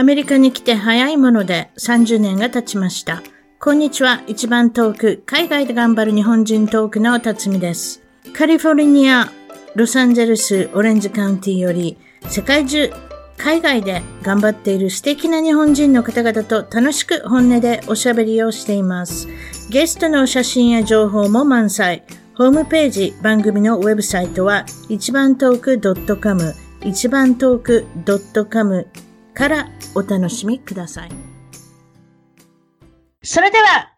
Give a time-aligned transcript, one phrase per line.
[0.00, 3.22] アメリカに来て早いもので30年が経ちました。
[3.58, 4.22] こんにちは。
[4.26, 8.00] 一番遠く、海外で頑張る日本人トークの辰巳です。
[8.32, 9.30] カリフォルニア、
[9.74, 11.98] ロサンゼルス、オレンジカウンティより、
[12.30, 12.90] 世界中、
[13.36, 19.28] 海外で頑張っている素敵な日本人の方々と楽しく本音でおしゃべりをしています。
[19.68, 22.04] ゲストの写真や情報も満載。
[22.38, 26.54] ホームページ、番組のウェブサイトは、一番トーク .com、
[26.86, 27.84] 一番トーク
[28.50, 28.86] .com
[29.34, 31.10] からお楽しみください。
[33.22, 33.94] それでは、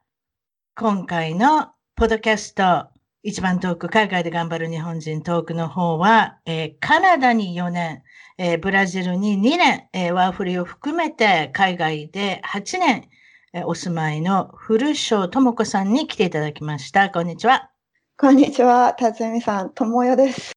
[0.75, 2.89] 今回のポッドキャスト、
[3.23, 8.03] 一番トーク、海外で頑張る日本人トークの方は、えーカナダに4年、
[8.39, 13.09] えーブラジルに2年、えーワーフリーを含めて海外で8年、
[13.53, 17.11] えーお住まいの古庄智子さんに来ていただきました。
[17.11, 17.71] こんにちは。
[18.19, 20.53] こんにちは、辰巳さん、ともよです。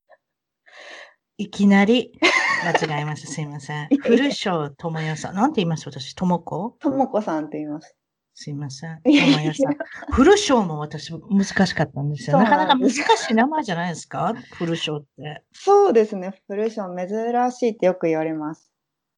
[1.38, 2.18] いきなり
[2.64, 3.28] 間違えました。
[3.28, 3.88] すいません。
[4.02, 5.36] 古庄智代さん。
[5.36, 5.88] なんて言います？
[5.88, 6.78] 私、智子？
[6.80, 7.96] ともこさんって言います。
[8.34, 9.02] すいません。
[9.04, 9.76] 智代さん。
[10.12, 12.38] 古庄も私難しかったんですよ。
[12.38, 14.34] なかなか難しい名前じゃないですか？
[14.58, 15.44] 古庄って。
[15.54, 18.72] そうですね、古章珍しいってよく言われます。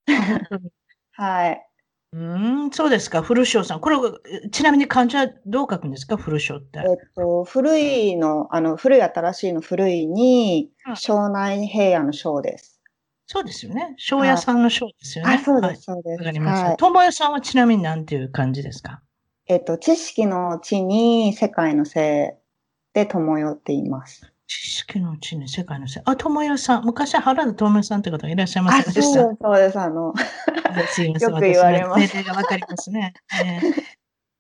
[1.14, 1.64] はい。
[2.14, 3.22] うーん、そうですか。
[3.22, 3.80] 古庄さん。
[3.82, 3.98] これ、
[4.52, 6.16] ちなみに漢字はどう書くんですか？
[6.16, 6.84] 古庄ってえ。
[6.84, 12.77] っと、古いの、あの、古い新しいの古いにうん、庄内平野の章です。
[13.28, 13.94] そうですよね。
[13.98, 15.36] 庄屋さんの庄ですよね。
[15.36, 16.20] あ、そうはいです、そうです。
[16.20, 16.68] わかりました。
[16.70, 16.78] はい。
[16.78, 19.02] 智代さんはちなみに何ていう感じですか？
[19.48, 24.22] えっと、知識の知に世界のせいでともよって言います。
[24.48, 26.04] 知識のうちに世界のせい。
[26.06, 26.86] あ、智代さん。
[26.86, 29.80] 昔原田智代さんって方いらっしゃいまあ、せんでしたそうです、そうです。
[29.80, 30.14] あの、
[30.88, 31.30] すいません。
[31.36, 33.14] よく言われます年齢がわかりますね。
[33.44, 33.98] えー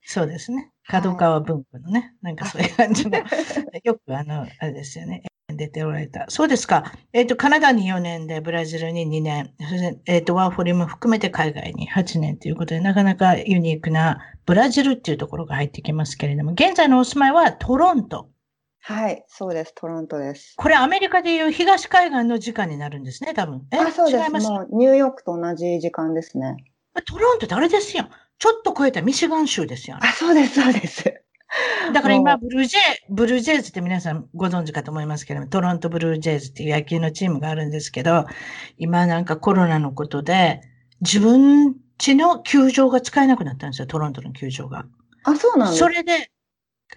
[0.10, 0.72] そうですね。
[0.88, 3.18] 角川文庫のね、なんかそういう感じの、
[3.84, 5.24] よくあの、あれですよね。
[5.58, 6.26] 出ておられた。
[6.30, 6.94] そうですか。
[7.12, 18.30] えっ、と、カナダに4年で、ブラジルに2年、そして、えっ、と、ワーホリも含めて海外に8年ということで、なかなかユニークなブラジルっていうところが入ってきますけれども、現在のお住まいはトロント。
[18.80, 20.54] はい、そうです、トロントです。
[20.56, 23.68] これアメリカでいう東海岸の時間になるんですね、多分。
[23.74, 24.24] えあ、そうです。
[24.24, 24.48] 違います？
[24.50, 26.56] もう、ニューヨークと同じ時間ですね。
[27.06, 28.08] トロントってあれですよ。
[28.40, 29.98] ちょっと超えたミシガン州ですよ。
[30.00, 31.22] あ、そうです、そうです。
[31.94, 38.26] だから今、もブルージェイ、ブルージェイズって皆さんご存知かと思いますけれども、トロントブルージェイズっていう野球のチームがあるんですけど、
[38.78, 40.62] 今なんかコロナのことで、
[41.02, 44.86] 自分家の球場が使えなくなったんですよ、トロントの球場が。
[45.24, 46.32] あ、そうなんそれで、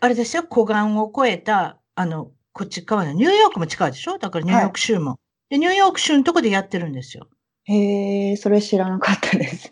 [0.00, 4.18] あれですよ、湖岸を越えた、あの、こっち側のニューヨークも近いでしょ？
[4.18, 5.20] だからニューヨーク州も。
[5.48, 7.28] で、ニューヨーク州のとこでやってるんですよ。
[7.64, 9.70] へえ、それ知らなかったです。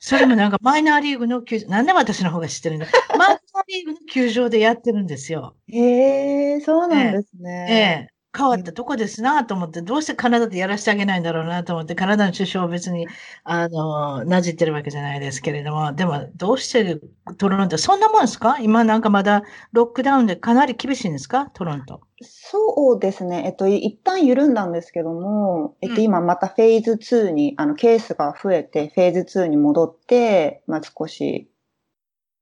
[0.00, 2.86] それもなんかマイナーリーグの球場、なんで私の方が知ってるんだ？
[3.16, 5.56] マイナーリーグの球場でやってるんですよ。
[5.68, 7.30] へえ、そうなんです
[7.66, 7.74] えね。
[7.74, 13.08] え、変わったとこですなと思って、どうしてカナダでやらせてあげないんだろうなと思って、カナダの首相は別に、
[13.44, 17.00] あの、なじってるわけじゃないですけれども、でも、どうして
[17.38, 18.58] トロント、そんなもんですか？
[18.60, 19.42] 今なんかまだ
[19.72, 21.50] ロックダウンでかなり厳しいんですか？
[21.54, 22.00] トロント。
[22.20, 23.44] そうですね。
[23.46, 31.48] えっと、い一旦緩んだんですけども、えっと、うん今またフェーズ2に、あの、ケースが増えて、フェーズ2に戻って、まあ、少し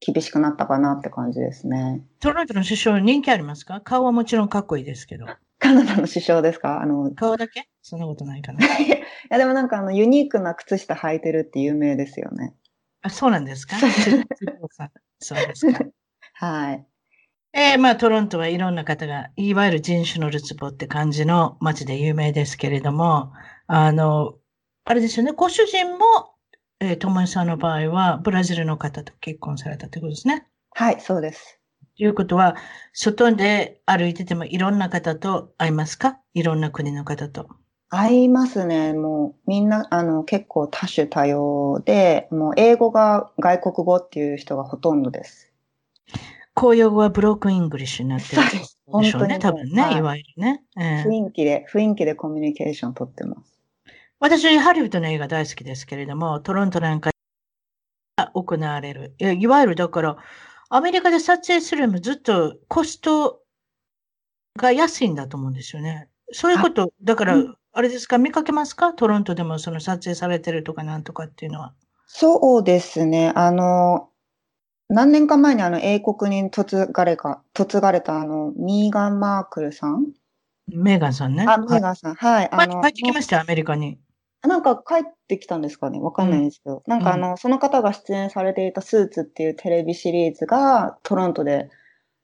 [0.00, 2.02] 厳しくなったかなって感じですね。
[2.20, 3.80] トロントの首相人気ありますか？
[3.80, 5.26] 顔はもちろんかっこいいですけど。
[5.58, 6.82] カナダの首相ですか？
[6.82, 7.68] あの、い顔だけ？
[7.82, 8.60] そんなことないかな。
[9.30, 12.54] や、でもなんかあの、ユニークな靴下履いてるって有名ですよね。
[13.02, 13.76] あ、そうなんですか？
[13.78, 13.90] そう
[15.20, 15.84] そうですか。
[16.34, 16.86] はい。
[17.54, 23.32] えーまあ、トロントはいろんな方が、いわゆる人種のるつぼって感じの街で有名ですけれども、
[23.66, 24.34] あの、
[24.84, 26.35] あれですよね、ご主人も、
[26.80, 30.46] えー、友江さんの場合は、ブラジルの方と結婚されたということですね。
[30.72, 31.58] はい、そうです。
[31.96, 32.54] ということは、
[32.92, 36.18] 外で歩いててもいろんな方と会いますか？
[36.34, 37.48] いろんな国の方と。
[37.88, 38.92] 合いますね。
[38.92, 45.50] もうみんな、あの、結構多種多様で、もう英語が外国語っていう人がほとんどです。
[46.54, 50.62] 公用語はブロークンイングリッシュになってるでしょうね、本当に多分ね、はいいわゆるね。
[50.78, 53.55] えー雰囲気で、雰囲気でコミュニケーション取ってます。
[54.18, 57.10] 私、ハリウッドの映画大好きですけれども、トロントなんか
[58.16, 59.14] が行われる。
[59.18, 60.16] いわゆるだから、
[60.70, 63.42] アメリカで撮影するよりもずっとコスト
[64.56, 66.08] が安いんだと思うんですよね。
[66.32, 68.94] そういうこと、だからうん、あれですか、見かけますか？
[68.94, 71.74] トロントでもその撮影されてるとかなんとかっていうのは。
[72.06, 73.32] そうですね。
[73.36, 74.08] あの、
[74.88, 80.06] 何年か前にあの英国に嫁がれか、嫁がれたあの、ミーガン・マークルさん？
[80.68, 81.44] メーガンさんね。
[81.46, 82.14] あ、メはいーガンさん。
[82.14, 82.48] はい。
[82.50, 84.00] あの、帰ってきましたよ、アメリカに。
[84.46, 86.00] なんか帰ってきたんですかね？
[86.00, 86.82] わかんないんですけど。
[86.86, 91.68] なんかあの、その方が出演されていたスーツっていうテレビシリーズがトロントで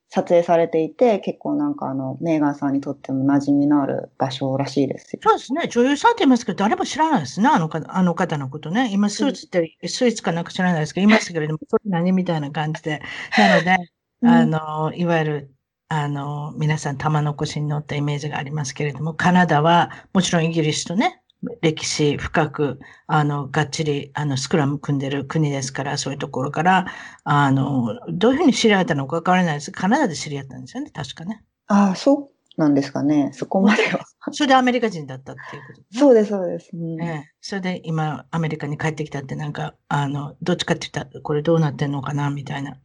[0.08, 5.20] 撮影されていて、結構なんかあの、メーガンさんにとっても馴染みのある場所らしいですよ。
[5.22, 5.68] そうですね。
[5.68, 7.48] 女優さんって言いますけど、誰も知らないですね。
[7.48, 8.90] あの方あの方のことね。
[8.92, 13.00] 今、スーツって、スーツかなんか知らないですけど、言いましたけれども、それ何みたいな感じで。
[13.38, 13.76] なので、
[14.22, 15.50] あの、いわゆる、
[15.88, 21.21] あの、皆さん玉残しに乗ったイメージがありますけれども、カナダは、もちろんイギリスとね、
[21.60, 26.86] 歴史深く、あの、がっちり、あの、スクラム組んでる国ですから、そういうところから、
[27.24, 29.72] あの、どういうふうに知り合ったのかわからないです。
[29.72, 31.42] カナダで知り合ったんですよね、確かね。
[31.66, 33.30] ああ、そうなんですかね。
[33.32, 34.04] そこまでは。
[34.30, 36.70] それでアメリカ人だったっていうこと、ね、そうです、そうです。
[37.40, 42.76] それで今、アメリカに帰ってきたって、なんか、あの、どっちかって言ったら、これどうなってんのかな、みたいな。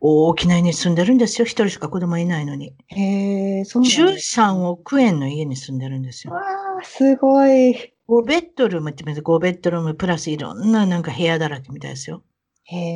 [0.00, 1.46] 大きな家に住んでるんですよ。
[1.46, 2.74] 一人しか子供いないのに。
[2.88, 6.34] へえ、そうなんです13億円の家に住んでるんですよ。
[6.34, 6.42] わ
[6.80, 7.94] あ、すごい。
[8.12, 12.22] 5ベッドルームって言5ベッドルームプラスいろんななんか部屋だらけみたいですよ。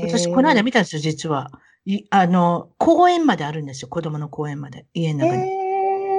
[0.02, 1.50] 私、この間見たんですよ、実は。
[2.10, 5.66] あの、公園まであるんですよ、子供の公園まで、家の中に。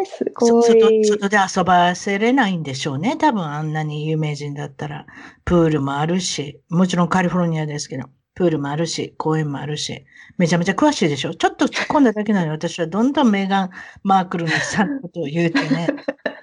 [0.06, 1.06] すごい外。
[1.06, 3.18] 外で遊ばせれないんでしょうね。
[3.18, 5.06] 多分あんなに有名人だったら。
[5.46, 10.06] プールもあるし、もちろんカリフォルニアですけど、プールもあるし、公園もあるし、
[10.38, 11.36] めちゃめちゃ詳しいでしょ。
[11.36, 13.70] ちょっと突っ込んだだけなのに、私はどんどんメーガン・
[14.04, 15.88] マークルのさんのことを言うてね。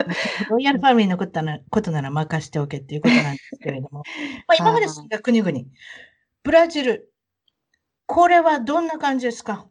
[0.50, 4.02] ロイヤルファミリーのことなことなら任しておけっていうことなんですけれども。
[4.48, 5.58] まあ、今まで住んだ国々、
[6.42, 7.12] ブラジル、
[8.06, 9.66] これはどんな感じですか？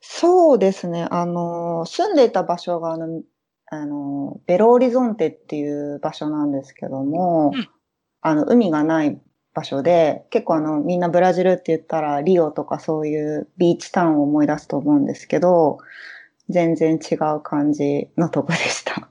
[0.00, 1.06] そうですね。
[1.10, 3.22] あの、住んでいた場所が、あの、
[3.68, 7.68] あの、ベロオリゾンテっていう場所なんですけども、うん、
[8.20, 9.20] あの、海がない
[9.54, 15.78] 場所で、結構あの、みんなブラジルって言ったら、リオとかそういうビーチタウンを思い出すと思うんですけど、
[16.48, 19.10] 全然違う感じのとこでした。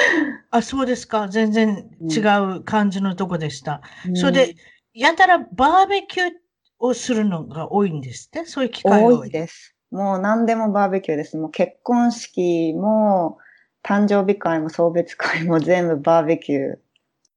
[0.50, 1.28] あ、そうですか。
[1.28, 2.20] 全然違
[2.56, 3.82] う感じのとこでした。
[4.06, 4.56] うん、それで、
[4.94, 6.30] やたらバーベキュー
[6.78, 8.44] をするのが多いんですって？
[8.46, 9.74] そういう機会多いです。
[9.90, 11.36] もう何でもバーベキューです。
[11.36, 13.38] もう結婚式も、
[13.82, 16.76] 誕生日会も送別会も全部バーベキュー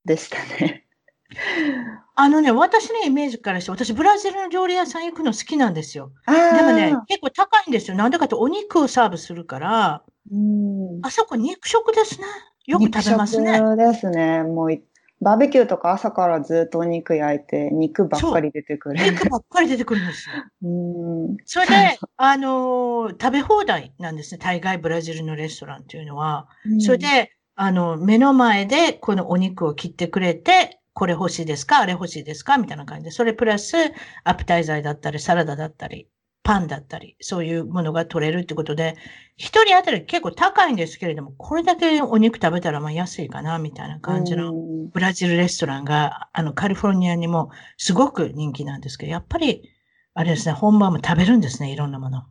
[0.05, 0.85] でしたね。
[2.15, 6.11] あのね、私のイメージからして、私ブラジルの料理屋さん行くの好きなんですよ。
[6.27, 7.95] でもね、結構高いんですよ。
[7.95, 12.27] なんでかってお肉をサーブするから、うんあそこ肉食ですね。
[12.67, 13.59] よく食べますね。
[13.75, 14.43] ですね。
[14.43, 14.81] もう
[15.23, 19.03] バーベキューとか朝からずっとお肉焼いて、肉ばっかり出てくる。
[19.11, 20.35] 肉ばっかり出てくるんですよ。
[20.63, 21.73] うんそれで、
[22.17, 24.39] あのー、食べ放題なんですね。
[24.41, 26.47] 大概ブラジルのレストランっていうのは。
[26.79, 31.81] それで、あの、目の前でこのお肉を切ってくれて、これ欲しいですか？
[31.81, 32.57] あれ欲しいですか？
[32.57, 33.11] みたいな感じで。
[33.11, 33.75] それプラス、
[34.23, 36.07] アプタイザーだったり、サラダだったり、
[36.43, 38.95] パンだったり、そういうものが取れるってことで、
[39.38, 44.53] 一人当たり結構高いんですけれども、これだけお肉食べたらまあ安いかな、みたいな感じの
[44.91, 49.69] ブラジルレストランが、あの、カリフォルニアにもすごく人気なんですけど、やっぱり、
[50.13, 52.23] あれですね、本場も食べるんですね、いろんなもの。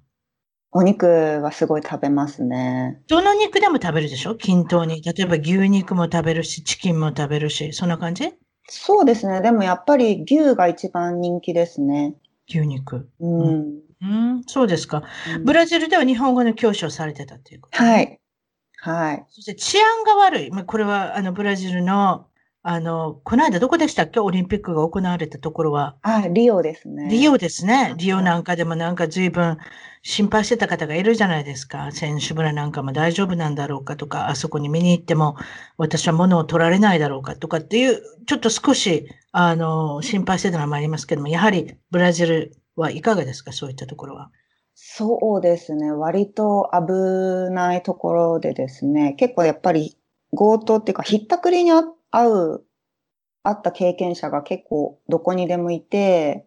[0.73, 3.01] お肉はすごい食べますね。
[3.09, 4.37] どの肉でも食べるでしょ？
[4.37, 5.03] 均等に。
[5.03, 8.35] 例えば牛肉も食べるし、チキンも食べるし、そんな感じ？
[8.69, 9.41] そうですね。
[9.41, 12.15] でもやっぱり牛が一番人気ですね。
[12.49, 13.09] 牛肉。
[13.19, 13.41] うん。
[13.41, 15.03] うん、うん、そうですか、
[15.37, 18.19] うん、ブラジルでは日本語の教師をされてたということ、はい。
[18.83, 19.25] はい。
[19.29, 20.51] そして治安が悪い。
[20.51, 22.27] まあ、これは、あの、ブラジルの、
[22.63, 24.21] あの、この間どこでしたっけ？
[24.21, 25.97] オリンピックが行われたところは。
[26.03, 27.09] あ、リオですね。
[27.11, 27.95] リオですね。
[27.99, 29.59] リオなんかでもなんか随分
[30.03, 31.91] 心配してた方がいるじゃないですか。
[31.91, 35.37] 選手村なんかも大丈夫なんだろうかとか、あそこに見に行っても
[35.79, 43.01] 私は物を取られないだろうかとかっていう、ちょっと少し、あの、心配してたのもありますけども、やはりブラジルはい。
[43.03, 43.75] かがですかそうい。
[43.75, 44.31] ったところは。
[44.75, 45.93] そうですね。
[45.93, 47.83] 割と危ない。
[47.83, 49.97] ところでですね、結構やっぱり
[50.37, 50.95] 強盗ってい。
[50.95, 51.85] うか、ひったくりに遭
[52.29, 52.65] う、
[53.43, 55.81] あった経験者が結構どこにでもい。
[55.81, 56.47] て、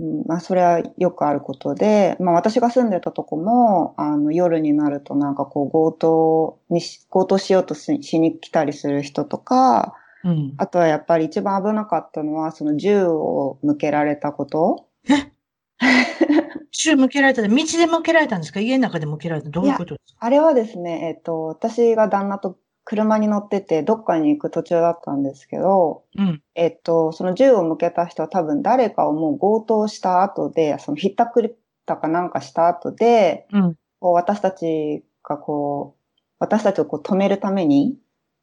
[0.00, 14.86] うん、まあそれはよくあることで、まあ私が住んでたとこも、あの夜になるとなんかこう強盗に強盗しようとしに来たりする人とか、うん、あとはやっぱり一番危なかったのは、その銃を向けられたこと。
[15.82, 18.60] え銃向けられた道で向けられたんですか？
[18.60, 20.26] 家の中で向けられたどういうことですか？
[20.26, 31.50] あれはですね、えっ、と、私が旦那と車に乗ってて、どっかに行く途中だったんですけど、うん、えっと、その銃を向けた人は多分誰かをもう強盗した後で、そのひったくり
[31.84, 37.96] たかなんかした後で、うん、こう私たちがこう、私たちをこう止めるために、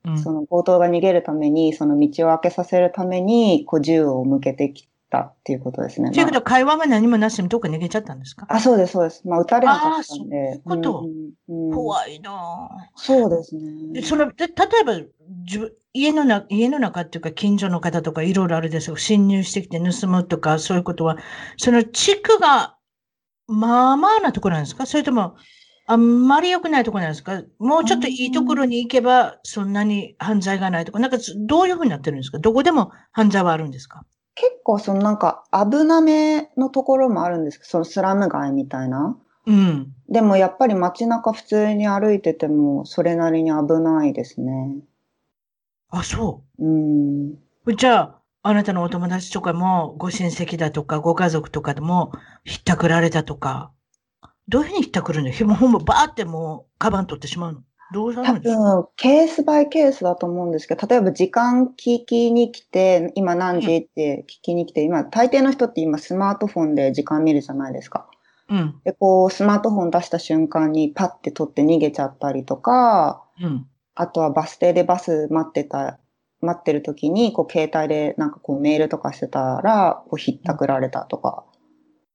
[0.05, 6.09] うん、その強盗が逃げるために、その道を開けさせるために、こう銃を向けてきたっていうことですね。
[6.09, 8.47] ということは、会話が何もなしにどっか逃げちゃったんですか？
[8.49, 9.27] あ、そうです、そうです。
[9.27, 10.05] まあ、撃たれなかったんで。
[10.05, 11.03] そういうこと、
[11.47, 11.67] うん。
[11.67, 12.31] うん、怖いな
[12.95, 14.01] そうですね。
[14.01, 14.99] そので例えば
[15.93, 18.97] 家のな、家の中っていうか、近所の方とかいろいろあるですよ。
[18.97, 21.17] 侵入してきて盗むとか、そういうことは、
[21.57, 22.75] その地区が
[23.47, 24.87] まあまあなところなんですか？
[24.87, 25.35] それとも、
[25.85, 27.43] あんまり良くないところなんですか？
[27.59, 32.39] もうちょっといいところに行けば、そんなに犯罪がないとか、なんかどういうふうになってるんですか？
[32.39, 34.05] どこでも犯罪はあるんですか？
[34.35, 39.17] 結構そのなんか危なめのところもあるんですけど、そのスラム街みたいな。
[39.45, 39.93] うん。
[40.09, 44.77] でもやっぱり街中普通に歩いててもそれなりに危ないですね。
[45.89, 47.33] あ、そうん。
[47.65, 47.75] う。
[47.75, 52.11] じゃあ、あなたのお友達とかも、ご親戚だとか、ご家族とかでも、
[52.43, 53.71] ひったくられたとか、
[54.47, 55.29] どういうふうにひったくるの？
[55.29, 57.63] ひもほんまバーってもう、カバン取ってしまうの？
[57.91, 68.07] どうな多分、ケースバイケースだと思うんですけど、例えば時間聞きに来て、今何時って聞きに来て、今、大抵の人って今スマートフォンで時間見るじゃないですか。
[68.49, 68.81] うん。
[68.83, 73.67] で、こう、スマートフォン出した瞬間にパッて取って逃げちゃったりとか、うん。
[73.95, 75.99] あとはバス停でバス待ってた、
[76.41, 81.45] 待ってる時に、こう、携帯でなんかこうメールとかしてたら、こう、ひったくられたとか。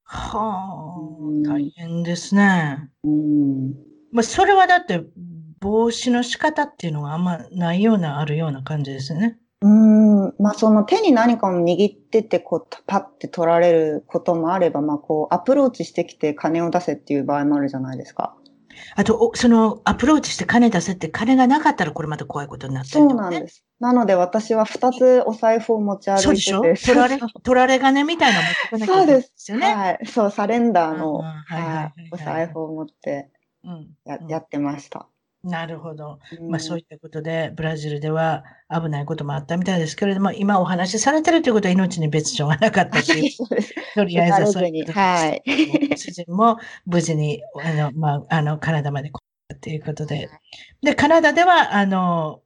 [0.05, 2.91] はうんあ、大変ですね。
[3.05, 3.75] うん。
[4.13, 5.03] まあ、それはだって、
[5.61, 9.39] 防止の仕方っていうのがあんまないような、あるような感じですね。
[9.61, 10.35] うん。
[10.39, 18.37] まあ、その手に何かを握ってて、こう、パッて取られることもあれば、まあ、こう、アプローチしてきて金を出せっていう場合もあるじゃないですか。
[18.95, 23.37] あと、おその、アプローチして金出せって、金がなかったらこれまた怖いことになってそうるとかね。
[23.37, 23.65] なんです。
[23.81, 26.59] なので、私は二つお財布を持ち歩そうでしょ？
[26.59, 26.87] いてて。
[26.87, 29.75] 取られ、取られ金みたいなの持ってかなきゃいけないんですよね。
[29.75, 30.07] はい。
[30.07, 33.31] そう、サレンダーの、はいはいはいはいはいお財布を持って
[33.65, 35.09] うんうんややってました。
[35.49, 36.19] なるほど。
[36.39, 43.75] うんまあそういったことで、ブラジルでは危ないこともあったみたいですけれども、今お話しされてるということは命に別状はなかったという、そうです。
[43.95, 45.43] とりあえずそういうはい。
[45.97, 50.31] 主人も無事に、あの、まあ、あの、カナダまで来たということで。
[50.83, 52.43] で、カナダでは、あの、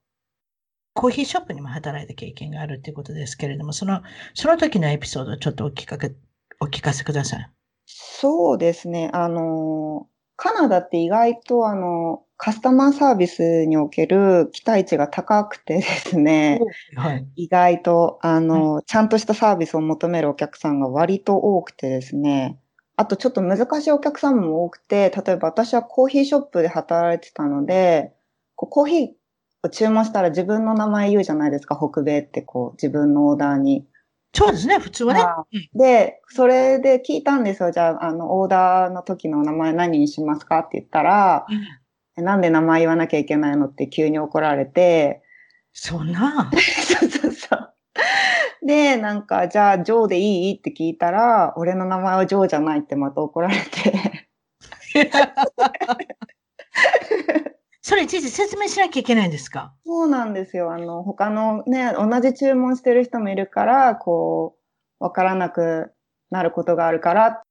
[0.95, 4.03] コーヒーショップにも働いた経験があるということですけれども、その、
[4.35, 6.13] その時のエピソードをちょっとお聞かけ、
[6.61, 7.51] お聞かせください。
[7.87, 9.11] そうですね。
[9.13, 10.07] あの、
[10.37, 16.59] カナダって意外とあの、カスタマーサービスにおける期待値が高くてですね、
[16.97, 17.29] はい。
[17.37, 22.59] 意外と、あの、ちゃんとしたサービスを求めるお客さんが割と多くてですね、
[22.97, 28.13] あとちょっと難しいお客さんも多くて、例えば私はコーヒーショップで働いてたので、
[28.57, 29.09] こうコーヒー
[29.63, 33.87] を注文したら自分の名前言うじゃないですか、北米ってこう自分のオーダーに。
[34.35, 35.21] そうですね、普通はね。
[35.21, 35.45] あ
[35.75, 37.71] で、それで聞いたんですよ。
[37.71, 41.82] じゃあ、あの、オーダーの時の名前何にしますかって言ったら、うんえ
[42.17, 43.67] なんで名前言わなきゃいけないの？
[43.67, 45.23] って急に怒られて、
[45.73, 46.51] そんな？
[47.01, 47.75] そうそうそう。
[48.67, 50.55] で、なんか、じゃあ、ジョーでいい？
[50.57, 54.29] って聞いたら、俺の名前はジョーじゃないってまた怒られて。
[57.85, 59.73] それいちいち説明しなきゃいけないんですか？
[59.85, 60.73] そうなんですよ。
[60.73, 64.57] あの、他のね、同じ注文してる人もいるから、こ
[65.01, 65.93] う、わからなく
[66.31, 67.43] なることがあるから、説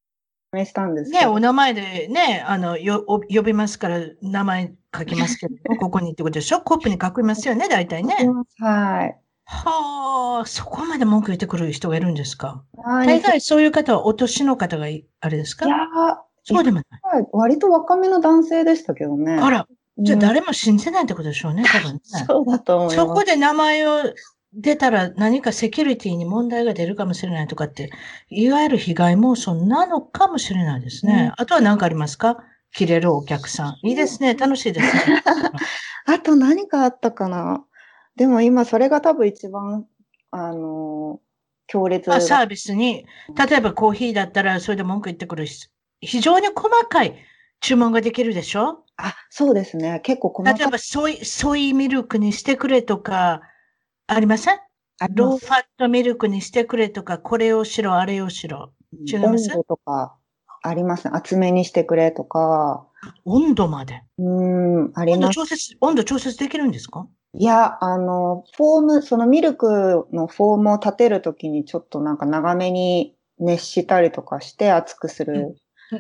[0.53, 1.34] 明したんですけね、ど。
[1.34, 6.62] お名前でね、あの、よ、お呼びますから、名前書きますけど、 ここにってことでしょ？
[6.62, 8.15] コップに書きますよね、大体ね。
[8.60, 9.17] はい。
[9.46, 12.63] はあ、そこまで文句言ってくる人がいるんですか？
[12.84, 15.65] はい大概そういう方はお年の方がいあれですか？
[15.65, 17.25] いやーそうでもない。
[17.31, 19.34] 割と若めの男性でしたけどね。
[19.41, 19.67] あら、
[20.00, 22.00] じゃあうん誰も信じないってことでしょうね、多分ね。
[22.27, 22.96] そうだと思います。
[22.98, 23.91] そこで名前を
[24.53, 27.89] 出たら何かセキュリティに問題が出るかもしれないとかって、
[28.29, 31.31] いわゆる被害妄想なのかもしれないですね。
[31.38, 32.43] あとは何かありますか？
[32.74, 33.88] 切れるお客さん。
[33.88, 34.34] いいですね。
[34.34, 35.24] 楽しいですね。
[36.05, 37.63] あと何かあったかな？
[38.15, 39.86] でも今それが多分一番、
[40.31, 41.31] あのー
[41.67, 43.05] 強烈まあ、サービスに、
[43.50, 45.70] 例えばコーヒーだったらそれで文句言ってくるし、
[46.01, 47.15] 非常に細かい
[47.62, 48.84] 注文ができるでしょ？
[48.98, 50.01] あ、そうですね。
[50.03, 53.41] 結構細か例えばソイ、ソイミルクにしてくれとか、
[54.13, 54.60] ありません？
[55.15, 58.74] ローファットミルクにしてくれとか、これをしろ、あれをしろ。
[59.08, 59.48] 違い温ます？
[59.53, 60.18] 度とか
[60.63, 61.12] ありますね。
[61.13, 62.86] 厚めにしてくれとか。
[63.24, 64.03] 温度まで？
[64.18, 65.36] うーん、あり温度ます。
[65.36, 67.08] 調節、温度調節できるんですか？
[67.34, 75.34] いや、あの、フォーム、そのミルクのフォームを立てるときにちょっとなんか長めに熱したりとかして熱くする。
[75.34, 75.56] うん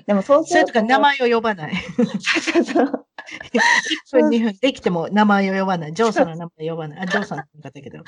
[0.07, 0.67] でもそうすると。
[0.69, 1.73] それとか名前を呼ばない。
[1.97, 3.05] そうそうそう。
[3.53, 5.93] 1分、2分できても名前を呼ばない。
[5.93, 6.99] ジョーさんの名前を呼ばない。
[7.01, 7.99] あ、ジョーさんの方だけど。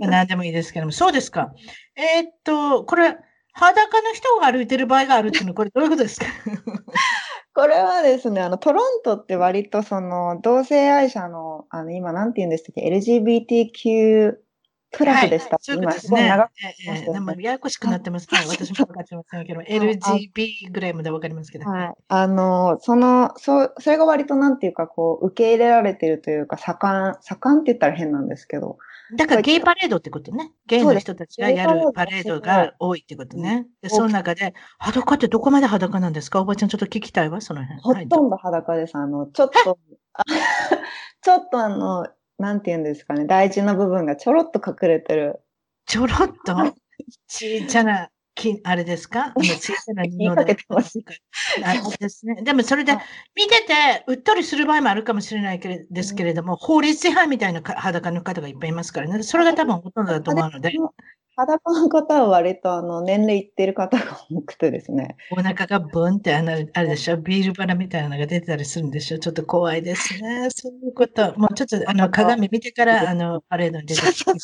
[0.00, 0.92] 何でもいいですけども。
[0.92, 1.52] そうですか。
[1.96, 3.16] えーっと、これ、
[3.52, 6.26] 裸の人が歩いてる場合があるっていうのは、これどういうことですか？
[7.54, 14.34] これはですね、あの、トロントって割とその、同性愛者の、あの、今なんて言うんでしたっけ、LGBTQ
[14.92, 15.58] プラスでした。
[15.60, 16.20] そういうこと今ですね。
[16.20, 18.38] ごい長くええましたよねでもややこしくなってますね。
[18.48, 21.68] 私も分かってません けど、LGB ぐらいまで分かりますけど。
[21.68, 21.94] はい。
[22.08, 28.78] あの、その、そう、それが割となんていうか、こう、受け入れられてるというか、盛ん、盛んって言ったら変なんですけど、
[29.16, 30.52] だからゲイパレードってことね。
[30.66, 33.66] ゲイの人たちがやるパレードが多いってことね。
[33.80, 36.40] で、その中で、裸ってどこまで裸なんですか？
[36.42, 37.80] おばちゃんちょっと聞きたいわ、その辺。
[37.80, 38.96] ほとんど裸です。
[38.96, 39.78] あの、ちょっと、
[41.22, 42.06] ちょっとあの、
[42.38, 45.40] なんて言うんですかね、大事な部分がちょろっと隠れてる。
[45.86, 46.74] ちょろっと？
[47.28, 49.32] ちっちゃなきあれですか？
[49.36, 50.56] 小さな布で。
[51.98, 52.42] ですね。
[52.42, 52.92] でもそれで
[53.36, 59.22] 見ててうっとりする場合もあるかもしれないけれですけれども、法律違反みたいな裸の方がいっぱいいますからね。
[59.24, 60.72] それが多分ほとんどだと思うので。
[61.38, 65.16] 裸の方は割とあの年齢いってる方が多くてですね。
[65.30, 69.18] お腹がブンってあのあれでしょ、ビールバラみたいなのが出てたりするんでしょ？
[69.20, 70.48] ちょっと怖いですね。
[70.50, 71.32] そういうこと。
[71.38, 74.36] もうちょっとあの鏡見てからあのパレードに出てきてっ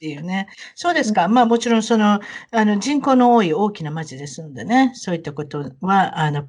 [0.00, 0.46] ていうね。
[0.76, 1.26] そうですか。
[1.28, 2.20] まあもちろんその
[2.52, 6.44] あの人口の多い大きな町ですのでね、そういったことはあの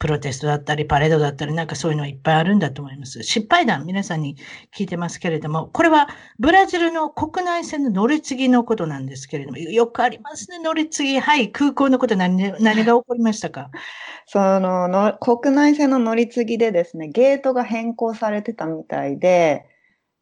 [0.00, 3.22] プロテストだったり、パレードだったり、なんかそういうのいっぱいあるんだと思います。
[3.22, 4.36] 失敗談、皆さんに
[4.76, 11.20] 聞いてますけれども、これはブラジルの国内線の乗り継ぎのことなんですけれども、よくありますね、乗り継ぎ。
[11.20, 13.70] はい、空港のこと何、何が起こりましたか？
[14.26, 19.66] そのの、国内線の乗り継ぎでですね、ゲートが変更されてたみたいで、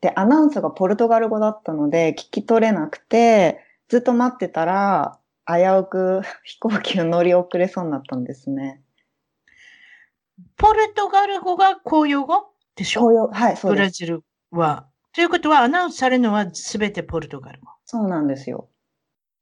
[0.00, 8.82] で、アナウンスがポルトガル語だったので、聞き取れなくて、ずっと待ってたら、危うく 飛行機を乗り遅れそうになったんですね。
[10.58, 12.48] ポルトガル語が公用語？
[12.76, 13.00] でしょ？
[13.00, 13.76] 公用、はい、そうです。
[13.76, 14.86] ブラジルは。
[15.14, 17.68] ということは、アナウンスされるのはすべてポルトガル語？
[17.86, 18.68] そうなんですよ。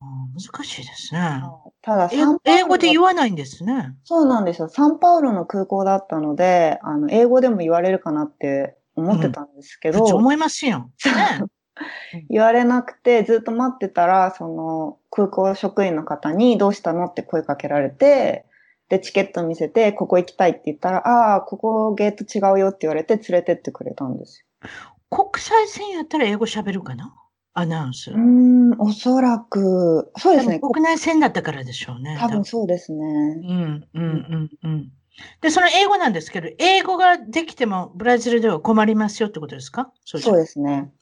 [0.01, 1.43] 難しいですね。
[1.81, 2.11] ただ
[2.45, 3.95] 英語で言わないんですね。
[4.05, 4.69] そうなんですよ。
[4.69, 10.05] サンパウロの空港だったので、あの、英語でも言われるかなって思ってたんですけど。
[10.05, 10.91] うん、思いますよ。
[11.07, 11.47] ね、
[12.29, 17.07] 言われなくて、ずっと待ってたら、その、空港職員の方にどうしたの？
[17.07, 18.45] って声かけられて、
[18.89, 24.69] で、チケット見せて、ここ行きたいって言ったら、ああ、ここゲート違うよって言われて連れてってくれたんですよ。
[25.11, 27.15] 国際線やったら英語喋るかな？
[27.55, 28.11] アナウンス。
[28.13, 30.61] うん、おそらく、そうですね。
[30.61, 32.17] 国内線だったからでしょうね。
[32.21, 32.99] 多分そうですね。
[33.05, 34.93] うん、うん、うん、うん。
[35.41, 39.91] で、その英語なんですけど、英語ができてもブラジルでは困りますよってことですか？
[40.05, 40.93] そうですね。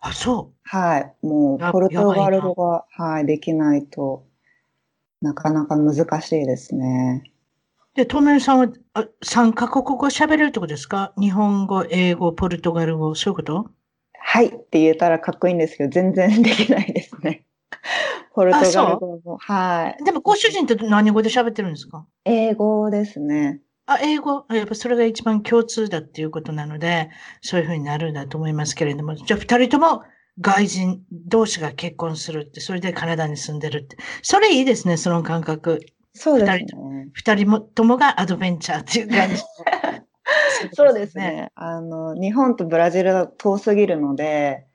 [0.00, 0.58] あ、そう。
[0.64, 1.14] はい。
[1.26, 4.26] もう、ポルトガル語が、はい、できないと
[5.22, 7.31] なかなか難しいですね。
[7.94, 11.12] で、トメルさんはあ3カ国語喋れるってことですか？
[11.18, 13.70] 日本語、英語、ポルトガル語、そういうこと？
[14.18, 17.44] はいって言えたらかっこいいんですけど、全然できないですね。
[18.34, 19.36] ポルトガル語も。
[19.36, 20.04] はい。
[20.04, 22.06] でも、ご主人って何語で喋ってるんですか？
[22.24, 23.60] 英語ですね。
[23.84, 24.46] あ、英語？
[24.48, 27.10] やっぱそれが一番共通だっていうことなので、
[27.42, 30.02] そういうふうになるんだと思いますけれども、じゃあ二人とも
[30.40, 33.98] 外人同士が結婚するって、それでカナダに住んでるって。
[34.22, 35.80] それいいですね、その感覚。
[36.14, 37.08] そうですね。
[37.12, 39.42] 二人もともがアドベンチャーっていう感じ。
[40.74, 41.50] そうですね。
[41.54, 44.66] あの、日本とブラジルは遠すぎるので、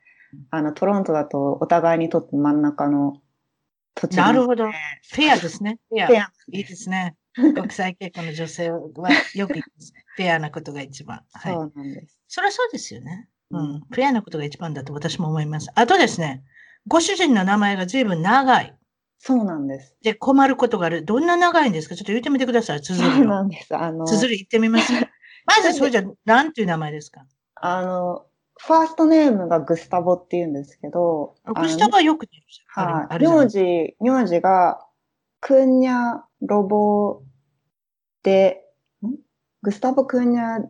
[0.49, 3.21] あの、トロントだとお互いにとって真ん中の
[3.95, 4.65] 土地、ね、なるほど。
[4.65, 5.79] フェアですね。
[5.89, 6.07] フェア。
[6.07, 7.15] フェアいいですね。
[7.33, 8.79] 国際結婚の女性は
[9.35, 9.93] よく言います。
[10.15, 11.21] フェアなことが一番。
[11.31, 12.19] はい、そうなんです。
[12.27, 13.29] それはそうですよね。
[13.51, 13.79] うん。
[13.79, 15.69] フェアなことが一番だと私も思います。
[15.75, 16.43] あとですね、
[16.87, 18.75] ご主人の名前が随分長い。
[19.19, 19.95] そうなんです。
[20.03, 21.03] で、困ることがある。
[21.05, 21.95] どんな長いんですか？
[21.95, 22.81] ちょっと言ってみてください。
[22.81, 23.15] 綴り。
[23.17, 23.75] そうなんです。
[23.75, 24.05] あの。
[24.05, 24.93] 綴り言ってみます？
[25.45, 27.25] まず、それじゃ、なんていう名前ですか？
[27.55, 28.25] あの、
[28.59, 31.35] ファーストネームがグスタボって言うんですけど。
[31.55, 32.43] グスタボはよく言う
[32.81, 33.19] はい。
[33.19, 34.83] 名字、名字が、
[35.39, 37.21] クンニャロボ
[38.23, 38.63] で、
[39.03, 39.15] ん？
[39.63, 40.67] グスタボ・クンニャ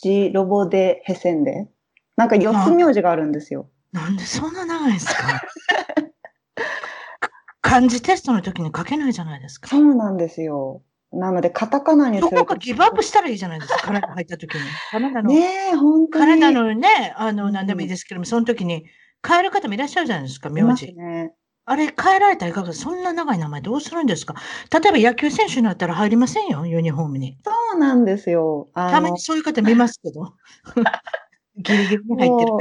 [0.00, 1.66] ジロボデ・ヘセンデ
[2.16, 3.68] なんか4つ名字があるんですよ。
[3.92, 5.42] なんでそんな長いんですか？
[7.68, 9.68] 漢字テストの時に書けないじゃないですか。
[9.68, 10.82] そうなんですよ。
[11.12, 12.36] なので、カタカナにすると。
[12.36, 14.60] どこかギブアップしたらいいじゃないですか、カナダ入った時に。
[14.90, 15.30] カナダの。
[15.30, 16.24] ねえ、本当に。
[16.26, 18.84] カナダのね、あの、何でもいいですけども、その時に
[19.26, 20.86] 変える方もいらっしゃるじゃないですか、名字。
[20.94, 21.32] ね、
[21.64, 24.34] あれ、変えられたらいかがそんな長い名前どうするんですか？
[24.72, 27.38] 例えば野球選手になったら入りませんよ、ユニフォームに。
[27.44, 28.68] そうなんですよ。
[28.74, 30.34] たまにそういう方見ますけど。
[31.56, 32.58] ギリギリに入ってる方。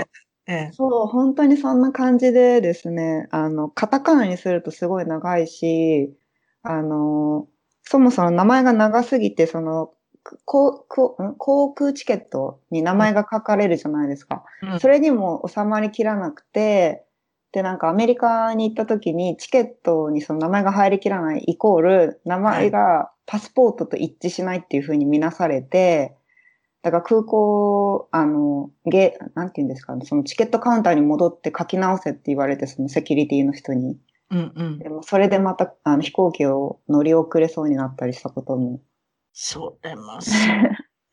[0.47, 6.15] ええ、そう、本当にそんな感じでですね、あの、カタカナにするとすごい長いし、
[6.63, 7.47] あの、
[7.83, 9.91] そもそも名前が長すぎて、その、
[10.45, 10.85] 航
[11.37, 14.43] 航空チケットに名前が書かれるじゃないですか。
[14.61, 17.05] うん、それにも収まりきらなくて、
[17.53, 26.17] で、なんかアメリカに行った時にチケットにその名前が入りきらないイコール、名前がパスポートと一致しないっていうふうに見なされて、
[26.87, 33.97] だから空港、あの、ゲ、なんて言うんですかね、そのチケットカウンターに戻って書き直せって言われて、そのセキュリティの人に。
[34.31, 34.79] うんうん。
[34.79, 38.79] でもそれでまたあの飛行機を乗り遅れそうになったりしたことも。
[39.33, 40.19] それも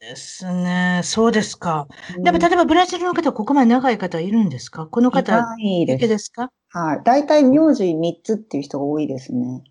[0.01, 1.01] ですね。
[1.05, 1.89] そうですか。
[2.23, 4.87] でも、例えばブラジルの方、ここまで長い方いるんですか？
[4.87, 6.51] この方いだけですか？
[6.69, 7.01] はい。
[7.05, 9.65] 大体名字3つっていう人が多いですね。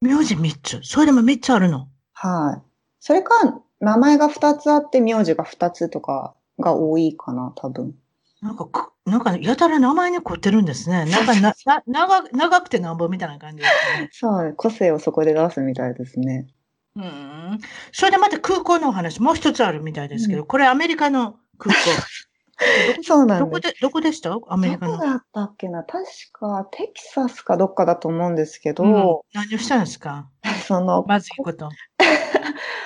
[0.00, 0.80] 名字3つ？
[0.82, 1.88] それでも3つあるの？
[2.14, 2.62] はい。
[3.00, 3.34] それか、
[3.82, 7.94] 名前が2つあって名字が2つとかが多いかな、多分。
[8.40, 11.04] なんかく、なんか、やたら名前に凝ってるんですね。
[11.04, 14.08] なんかな、 な、長、長くてなんぼみたいな感じですね。
[14.12, 16.46] そう、個性をそこで出すみたいですね。
[16.94, 17.58] うん。
[17.92, 21.80] それでまた空港のお話、もう一つあるみたいですけど、これアメリカの空港。
[23.02, 23.60] そうなんです。
[23.60, 24.38] どこで、どこでした？
[24.48, 24.92] アメリカの。
[24.92, 25.82] どこだったっけな？
[25.82, 28.92] 確かテキサスかどっかだと思うんですけど、うん
[29.34, 30.28] 何をしたんですか？
[30.68, 31.70] その、まずいこと。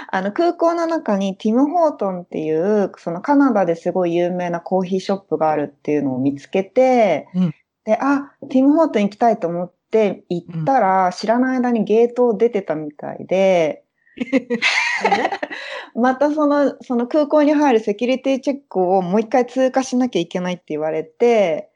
[0.09, 7.55] あの空港の中にティム・ホートンっていう、そのカナダですごい有名なコーヒーショップがあるっていうのを見つけて、うん。
[7.85, 13.85] で、あ、ティム・ホートン行きたいと思って行ったら、知らない間にゲートを出てたみたいで、
[15.95, 21.71] またその、その空港に入るセキュリティチェックをもう一回通過しなきゃいけないって言われて、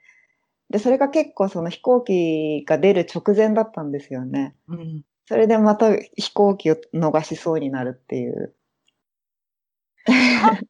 [0.70, 4.54] で、それが結構その飛行機が出る直前だったんですよね。
[4.68, 8.52] うんそれでまた飛行機を逃しそうになるっていう。
[10.04, 10.60] 簡単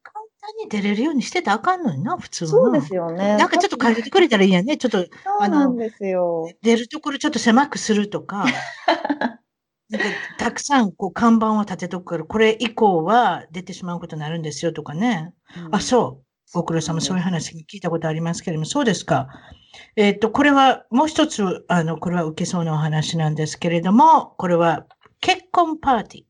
[0.62, 2.52] に出れるようにしてたらあかんのにな、普通はな。
[2.52, 3.38] そうですよね。
[3.38, 4.76] なんかちょっと変えてくれたらいいやね。
[4.76, 5.06] ちょっとそ
[5.46, 6.46] うなんですよ。
[6.60, 8.44] 出るところちょっと狭くするとか、
[9.88, 15.32] なんかたくさんこう看板を立てとくから、これ以降は出てしまうことになるんですよとかね。
[15.70, 16.29] あ、そう。
[16.52, 19.28] ご苦労様、そういう話聞いたことありますけれども、そうですか。
[19.96, 24.86] えっ、と、これはもう一つ、あの、これは受けそうなお話なんですけれども、これは
[25.20, 26.24] 結婚パーティー。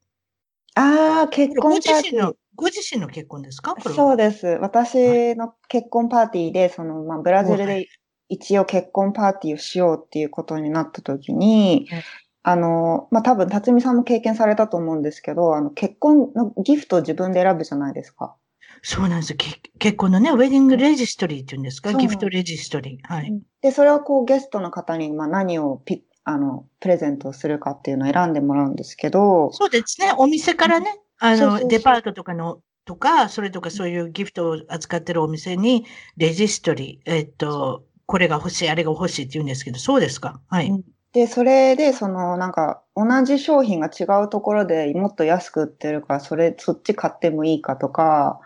[0.74, 3.74] ああ、結婚パーティー自身の。、ご自身の結婚ですか？
[3.80, 4.46] そうです。
[4.60, 7.88] 私の結婚パーティーで、その、まあ、ブラジルはで
[8.28, 12.02] 一応結婚パーティーをしようっていうことになった時にうん、
[12.42, 18.36] あの、まあ、多分、辰巳さんも経験されたと思うんですけど、あの、結婚のギフトを自分で選ぶじゃないですか。
[18.82, 19.36] そうなんですよ。
[19.36, 21.92] け結婚のね、ウェディングレジストリーっていうんですか？
[21.92, 23.12] ギフトレジストリー。
[23.14, 23.40] はい。
[23.62, 30.12] で、それをこうゲストの方に、まあ、何をピあの、プレゼントをするかっていうのを選んでもらうんですけど、そうですね。
[30.16, 40.40] お店からね、あの、デパートとかの、とか、それとかそういうギフトを扱ってるお店に、レジストリー、えっと、これが欲しい、あれが欲しいって言うんですけど、そうですか？
[40.48, 40.68] はい。
[40.68, 48.38] うんで、それで、その、なんか、同じ商品が違うところでもっと安く売ってるから、それ、そっち買ってもいいかとか、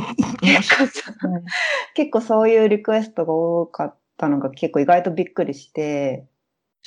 [1.94, 6.26] 結構そういうリクエストが多かったのが結構意外とびっくりして、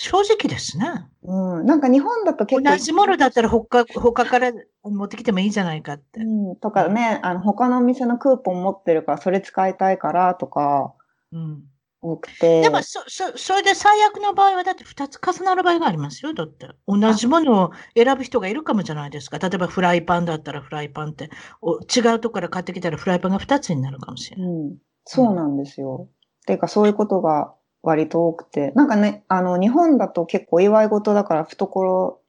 [0.02, 1.10] 正直ですね。
[1.24, 6.22] うん、なんか日本だと結構、同じものだったら他、他から持ってきてもいいんじゃないかって。
[6.22, 10.93] うん、とかね、あの、他のお店のクーポン持ってるから、それ使いたいからとか、
[11.34, 11.63] うん。
[12.02, 12.62] 多くて。
[12.62, 16.34] でも、そ、そ、それで最悪の場合は、だって2つ重なる場合がありますよ。
[16.34, 16.70] だって。
[16.88, 19.38] 同じものを選ぶ人がいるかもじゃないですか。
[19.40, 21.30] 例えばフライパンだったらフライパンって、
[21.62, 24.48] お違うとこから買ってきたらフライパンが2つになるかもしれない。
[24.48, 26.08] うん、そうなんですよ。
[26.50, 28.72] ていうか、そういうことが割と多くて。
[28.72, 32.20] なんかね、あの、日本だと結構お祝い事だから、懐、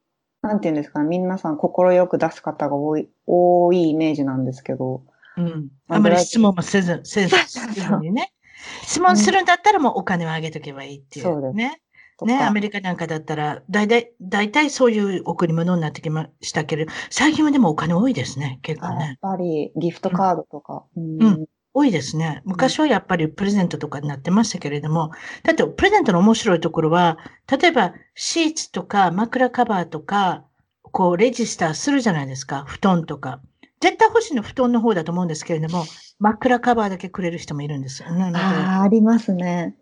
[0.42, 5.02] なんていうんですかね、皆さん心よく出す方が多い、多いイメージなんですけど。
[5.36, 5.68] うん。
[5.86, 8.32] まああまり質問もせず、せず、 せずにね。
[8.82, 11.24] 質問するんだったらもうお金をあげとけばいいっていう。
[11.24, 11.80] そうね。
[12.22, 19.18] ね、アメリカなんかだったら、だいたい、だいたいそういう贈り物になってきましたけれど、最近はでもお金多いですね、結構あやっね。
[19.20, 20.84] ぱりギフトカードとか。
[20.96, 22.42] うんうん多いですね。
[22.44, 25.12] 昔はやっぱりプレゼントとかになってましたけれども、
[25.44, 27.16] だってプレゼントの面白いところは、
[27.48, 30.44] 例えばシーツとか枕カバーとか、
[30.82, 33.40] こうレジスターするじゃないですか、布団とか。
[33.80, 35.84] 絶対欲しいの布団の方だと思うんですけれども、
[36.18, 38.12] 枕カバーだけくれる人もいるんですよ。
[38.12, 39.74] なのでああ、ありますね。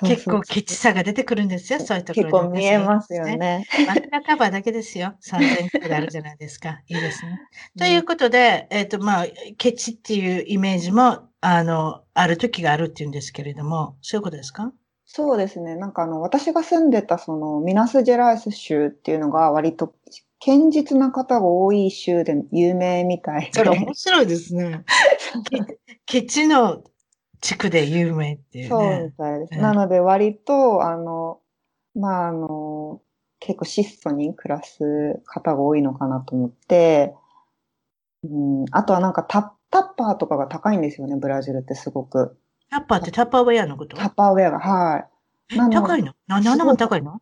[0.00, 3.24] 結構ケチさが出てくるんですよ、そういうところ結構見えますよ。
[3.24, 3.66] ね。
[3.86, 5.14] 枕カバーだけですよ。
[5.20, 6.80] 3000円くらいあるじゃないですか。
[6.88, 7.40] いいですね。
[7.78, 9.26] ということで、えっ、と、まあ、
[9.58, 14.72] ケチっていうイメージも、あの、ある時があるっていうんですけれども、そういうことですか？
[15.04, 15.76] そうですね。
[15.76, 19.94] なんかあの、私が住んでたそのミナスジェライス州っていうのが割と
[20.44, 23.62] 堅実な方が多い州で有名みたいで。
[23.62, 24.84] 面白いですね。
[26.06, 26.82] ケチの
[27.40, 29.12] 地区で有名っていうそうみね。
[29.16, 29.54] たいです。
[29.54, 31.38] うんなので割と、あの、
[31.94, 33.00] まああの、
[33.38, 37.14] 結構質素に暮らす方が多いのかなと思って、
[38.24, 42.36] うん、あとはなんかタタッパーとかが高いんですよね、ブラジルってすごく。
[42.70, 43.96] タッパーってタッパーウェアのこと？
[43.96, 45.11] タッパーウェアが、はい。
[45.56, 46.12] 高いの？
[46.26, 47.20] ななんでも高いの？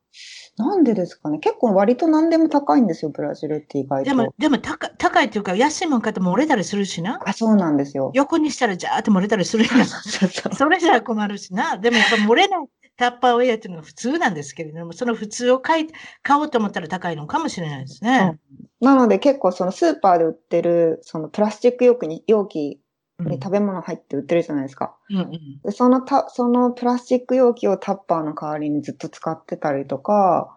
[0.57, 4.11] なんでですかね結構割と何でも高いんですよ、ブラジルって意外と。
[4.11, 7.21] でも、でも高い高いっていうか、安いもん買っても漏れたりするしな。
[7.25, 8.11] あ、そうなんですよ。
[8.15, 9.87] 横にしたらジャーって漏れたりするやん。
[9.87, 11.77] それじゃ困るしな。
[11.79, 12.67] でもやっぱ漏れない。
[12.97, 15.89] タッパーウェアっていうのが普通なんですけれども、その普通を買い
[16.23, 18.39] 買おうと思ったら高いのかもしれないですね。
[18.83, 22.80] なので結構そのスーパーで売ってる、そのプラスチック容器に、容器うん
[23.29, 24.97] に食べ物入って売ってるじゃないですか。
[25.11, 30.57] うんうんでそのた、そのプラスチック容器をタッパーの代わりにずっと使ってたりとか、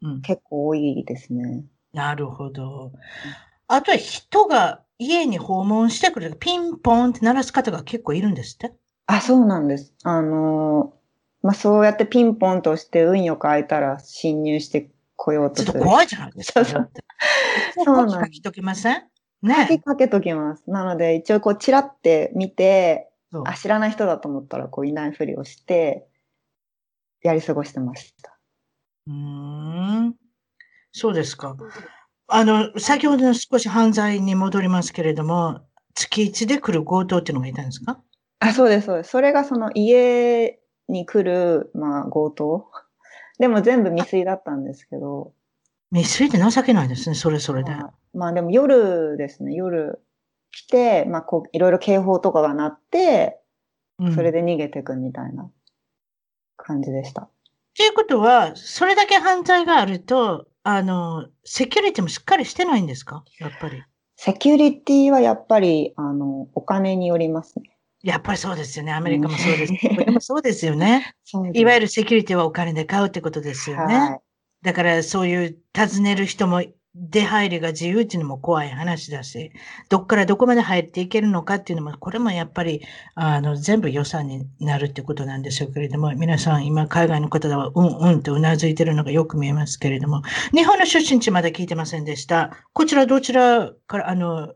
[0.00, 1.64] うん結構多いですね。
[1.92, 2.92] なるほど。
[3.68, 8.74] あとは人が家に訪問してくれる、ピンポンって鳴らす方が結構いるんですって？
[9.06, 9.94] あ、そうなんです。
[10.04, 15.72] あのーまあ、そうやってピンポンとして運よく開いたら侵入してこようとする。
[15.72, 16.64] ちょっと怖いじゃないですか。
[16.64, 16.90] そう
[17.74, 19.02] そうそうなんです書きときません
[19.42, 20.70] ねかけときます。
[20.70, 23.10] なので、一応こう、チラって見て、
[23.44, 26.06] あ、知らない人だと思ったら、こう、いないふりをして、
[27.22, 28.38] やり過ごしてました。
[29.06, 30.14] うーん。
[30.92, 31.56] そうですか。
[32.28, 35.62] あの、先ほどの少し犯罪に戻りますけれども、
[35.94, 38.00] 月一で来る強盗っていうのがいたんですか？
[38.40, 39.10] あ、そうです、そうです。
[39.10, 42.70] それがその家に来る、まあ、強盗。
[43.38, 45.32] でも全部未遂だったんですけど、
[45.92, 47.70] 未遂って情けないですね、それそれで。
[47.72, 50.02] まあ、まあでも夜ですね、夜
[50.50, 53.38] 来て、まあこう、いろいろ警報とかが鳴って、
[53.98, 55.48] うんそれで逃げてくみたいな
[56.56, 57.28] 感じでした。
[57.76, 63.24] ということは、それだけ犯罪があると、あの、セキュリティもしっかりしてないんですか？
[63.38, 63.82] やっぱり。
[64.16, 67.76] セキュリティはやっぱり、あの、お金によりますね。
[68.02, 68.92] やっぱりそうですよね。
[68.92, 69.74] アメリカもそうです。
[70.26, 71.14] そうですよね。
[71.54, 73.94] いわゆるるセキュリティはお金で買うってことですよね。
[73.96, 74.20] はい。
[74.62, 76.62] だからそういう尋ねる人も
[76.94, 79.52] 出入りが自由っていうのも怖い話だし、
[79.88, 82.82] どっからどこまで入っていけるのかっていうのも、これもやっぱり、
[83.14, 90.22] あの、全部予算になるってことなんでしょうけれども、皆さん今海外の方はうんうんとうなずいてるのがよく見えますけれども、
[90.54, 92.50] 日本の出身地まだ聞いてませんでした。
[92.74, 94.52] こちらどちらから、あの、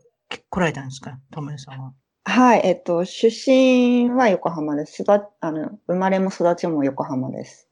[0.49, 1.19] 来られたんですか？
[1.31, 1.93] ともえさんは。
[2.25, 5.03] はい、えっと、出身は横浜です。
[5.07, 7.66] あの、生まれも育ちも横浜です。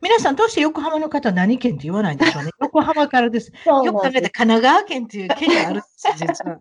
[0.00, 2.50] 皆さんどうして横浜の方は何県って言わないんでしょうね。
[2.60, 3.52] 横浜からです。
[3.82, 6.58] よく考えたら神奈川県っていう県があるんですよ、 実は。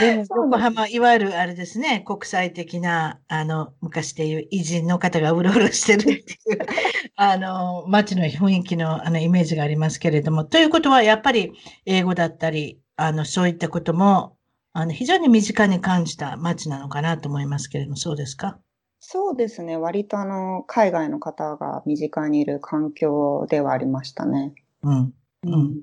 [0.00, 6.14] で横浜、いわゆるあれですね、国際的な、あの、昔でいう偉人の方がうろうろしてるってい
[6.54, 6.58] う、
[7.16, 11.52] あの、街の雰囲気の、あの、イメージがありますけれども、ということは、やっぱり、
[11.84, 14.36] 英語だったり、あの、そういったことも、
[14.72, 18.58] あの、非常に身近に感じた街なのかなと思いますけれども、そうですか？
[19.04, 19.76] そうですね。
[19.76, 24.54] 割とあの、海外の方が身近にいる環境ではありましたね。
[24.82, 25.14] うん。
[25.44, 25.82] うん。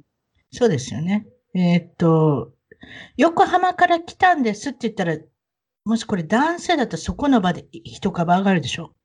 [0.51, 1.27] そうですよね。
[1.53, 2.53] えーっと、
[3.17, 5.17] 横浜から来たんですって言ったら、
[5.85, 8.95] もしこれ男性だったらそこの場で一株上がるでしょ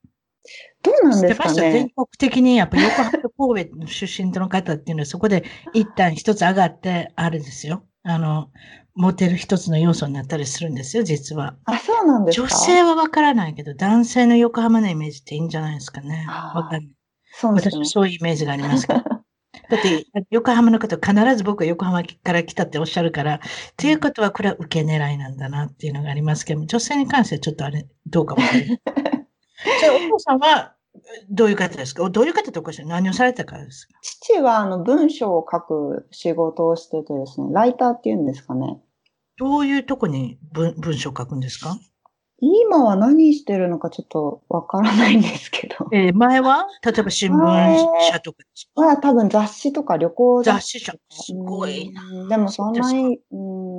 [0.82, 1.64] どうなんですかね。
[1.70, 7.86] 全国的にやっぱ横浜と神戸の出身の方っていうのはそこで一旦一つ上がって、あれですよ。
[8.02, 8.50] あの、
[8.96, 11.56] モテる一つの要素になったりするんですよ、実は。
[11.64, 12.48] あ、そうなんですか？
[12.48, 16.26] 女性はわからないけど、男性の横浜のイメージっていいんじゃないですかね。
[16.28, 16.88] わかんない。
[17.32, 17.84] そうですね私も。
[17.86, 19.00] そういうイメージがありますけど。
[19.00, 23.40] だって、横浜の方は必ず僕は横浜から来たっておっしゃるから、
[23.76, 28.80] ということはこれは受け狙いなんだなっていうのがありますけども、女性に関してはちょっとあれ、どうかもしれない。
[29.80, 30.74] じゃあ、お父さんは
[31.30, 32.08] どういう方ですか？
[32.08, 33.94] どういう方とおかしい何をされたからですか？
[34.02, 38.80] 父はあの文章を書く仕事をしててですね、ライターっていうんですかね。
[39.36, 41.76] どういうとこに文文章を書くんですか？
[42.40, 45.88] 今は何してるのかちょっとわからないんですけど。
[45.92, 46.66] えー前は？
[46.84, 48.82] 例えば新聞社とかですか？
[48.82, 50.94] は多分雑誌とか旅行雑誌社。
[51.10, 52.02] すごいな。
[52.02, 52.28] うん。
[52.28, 53.73] でもそんなに、うん、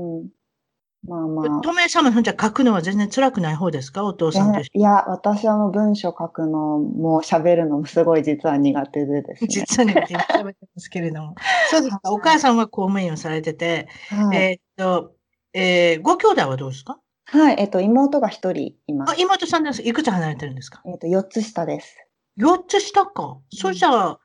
[1.07, 1.61] まあまあ。
[1.61, 4.03] トメイ様のじゃ書くのは全然辛くない方ですか？
[4.03, 9.47] お父さんといや、私はもう文章書くのも喋るのもすごい実は苦手でですね。
[9.49, 11.35] 実はね、今喋ってますけれども。
[11.69, 11.99] そうですか。
[12.11, 14.37] お母さんは公務員をされてて、はい。
[14.37, 15.13] えーっと、
[15.53, 16.99] えーご兄弟はどうですか？
[17.27, 19.19] はい、えっと、妹が一人いまあ、す。
[19.21, 19.81] 妹さんです。
[19.81, 20.81] いくつ離れてるんですか？
[20.85, 21.95] えっと、四つ下です。
[22.35, 23.37] 四つ下か。
[23.51, 24.19] それじゃあ、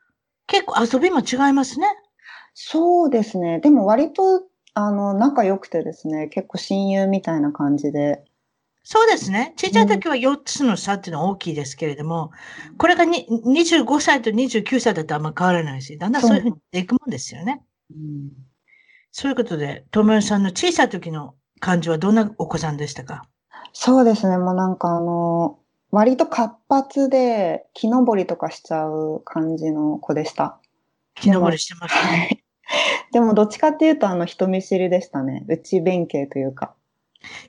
[0.46, 1.86] 結構遊びも違いますね。
[2.54, 3.60] そうですね。
[3.60, 4.42] でも割と、
[4.74, 8.24] あの、仲良くてですね、結構親友みたいな感じで。
[8.82, 9.52] そうですね。
[9.56, 12.32] 小さい時は4つの差っていうのは大きいですけれども、
[12.78, 17.62] これがに25歳と29歳だとあんま変わらないし、だんだんそういうふうにしていくもんですよね。
[17.90, 18.30] うん
[19.12, 23.24] そういうことで、友よさんの小さい時の感じはどんなお子さんでしたか？
[23.72, 24.38] そうですね。
[24.38, 25.58] もうなんかあの、
[25.90, 30.58] 割と活発で、木登りとかしちゃう感じの子でした。
[31.16, 32.42] 木登りしてましたね。
[32.70, 32.78] は
[33.10, 33.12] い。
[33.12, 35.44] でもどっちかっていうと、あの、人見知りでしたね。
[35.48, 36.74] 内弁慶というか。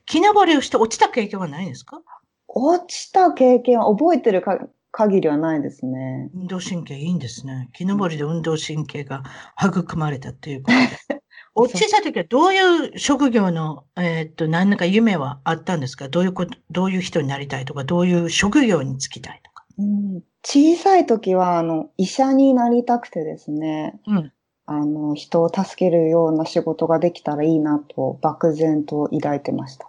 [0.05, 2.01] 木登りをして落ちた経験はないんですか？
[2.47, 4.59] 落ちた経験は覚えてるか
[4.91, 6.29] 限りはないですね。
[6.35, 7.69] 運動神経いいんですね。
[7.73, 9.23] 木登りで運動神経が
[9.63, 11.21] 育まれたということで。
[11.53, 16.09] お小さい時はどういう職業の、えーっと、何らか夢はあったんですか？
[16.09, 19.65] どういうこと、どういう人になりたいとか、どういう職業に就きたいとか。
[19.77, 24.33] うん、小さい時は、あの、医者になりたくてですね、うん。
[24.67, 29.87] あの、人を助けるような仕事ができたらいいなと、漠然と抱いてました。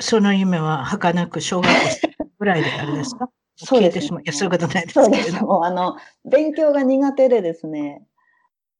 [0.00, 3.28] その夢は儚く小学校ぐらいであれですか？
[3.56, 4.22] そうです消えてしまう。
[4.22, 5.26] いや、そういうことないですそうです。
[5.26, 5.46] けれど。
[5.46, 8.06] もう、あの、勉強が苦手でですね、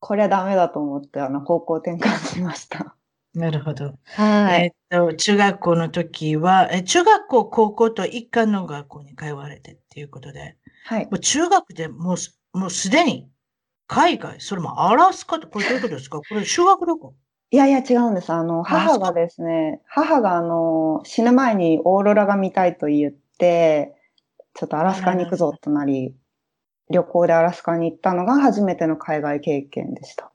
[0.01, 2.95] これはダメだと思って、あの、方向転換しました。
[3.35, 3.95] なるほど。
[4.15, 4.63] はい。
[4.65, 11.05] えっと、中学校の時は、え中学校、高校と一貫の学校に通われてっていうことで、はい。
[11.07, 13.29] もう中学でもうす、もうすでに
[13.89, 15.41] 海外、それもアラスカ？
[15.41, 16.19] と、これどういうことですか？
[16.19, 17.15] これ修学旅行？
[17.51, 18.31] いやいや違うんです。
[18.31, 23.95] あの、母がですね、母があの、死ぬ前にオーロラが見たいと言って、
[24.55, 26.15] ちょっとアラスカに行くぞとなり、
[26.91, 30.31] 旅行でアラスカに行ったのが初めての海外経験でした。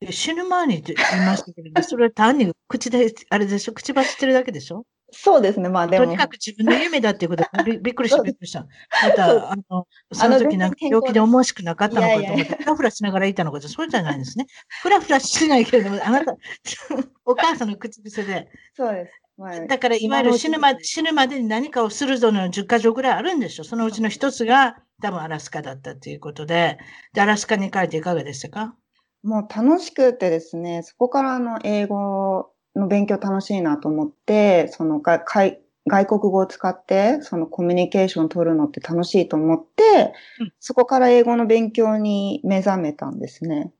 [0.00, 3.72] で死ぬ前にって言いましたけれど、それは単に口で、あれでしょ？
[3.72, 4.84] 口走ってるだけでしょ？
[5.12, 5.68] そうですね。
[5.68, 6.04] まあでも。
[6.06, 8.66] とに、かく自分の夢だっていうことでび びっくりした、びっくりした。
[9.02, 14.46] また、あの、その時なんか病気で思わしくなかったのかと思って、ふらふらしながらいたのかと、そうじゃないんですね。
[14.82, 16.34] ふらふらしないけれども、あなた、
[17.24, 19.12] お母さんの口癖で、そうです。
[19.36, 26.78] まあ、だからいわゆる死ぬまで、死ぬまでに何かをするぞの10箇所ぐらいあるんでしょそのうちの一つが多分アラスカだったということで、
[27.14, 28.76] で、アラスカに行かれていかがでしたか？
[29.22, 43.72] もう楽しくてですね、そこからあの英語の勉強楽しいなと思って、そのが外外国語を使ってそのコミュニケーションを取るのって楽しいと思って、うんそこから英語の勉強に目覚めたんですね。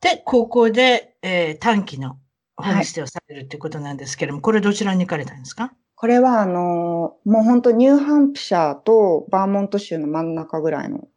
[0.00, 2.18] で、高校で、えー短期の
[2.56, 5.72] ホームステイをされるということなんですけれども、これどちらに行かれたんですか？
[5.96, 11.08] これはあの、もう本当ニューハンプシャーとバーモント州の真ん中ぐらいの。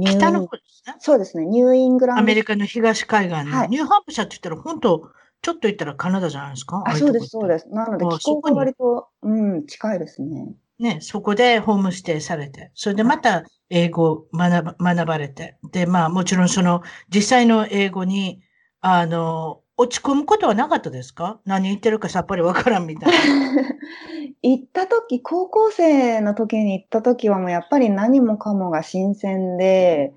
[0.00, 0.94] 北の方ですね。
[0.98, 2.20] そうですね、ニューイングランド。
[2.20, 5.10] アメリカの東海岸の、はいニューハンプシャーって言ったら、本当
[5.42, 6.82] ちょっと行ったらカナダじゃないですか？
[6.86, 7.48] あ、そうです、そうす。
[7.48, 7.68] です。
[7.68, 10.54] なのであ気候が割と、うん、近いですね。
[10.78, 16.82] ね、そこでホームステイされて、それでまた英語を学ば学ばれて、で、まあもちろんその
[17.14, 18.40] 実際の英語に、
[18.80, 21.40] あの、落ち込むことはなかったですか？
[21.44, 23.14] 何言ってるかさっぱりわからんみたいな。
[24.44, 30.14] 行った時、高校生の時に行った時はもうやっぱり何もかもが新鮮で、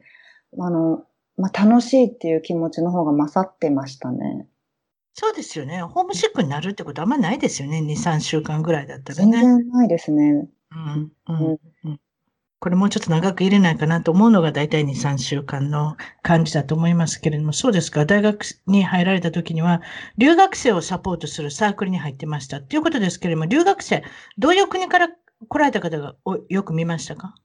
[0.60, 1.06] あの、
[1.38, 4.48] まあ、楽しいっていう気持ちの方が勝ってましたね。
[5.16, 5.82] そうですよね。
[5.82, 7.82] ホームシックになるってことあんまないですよね。
[7.82, 9.42] 2、3週間ぐらいだったら全ね。
[9.42, 10.48] 然ないですね。
[10.72, 11.58] うんうんうん
[12.60, 18.06] これもうちょっと長く入れないかなと思うのが大体2、3週間の感じだと思いますけれども、そうですか。
[18.06, 19.82] 大学に入られた時には、
[20.18, 24.04] 留学生をサポートするサークルに入ってましたっていうことですけれども、留学生、
[24.40, 25.10] どういう国から
[25.48, 27.36] 来られた方がおよく見ましたか？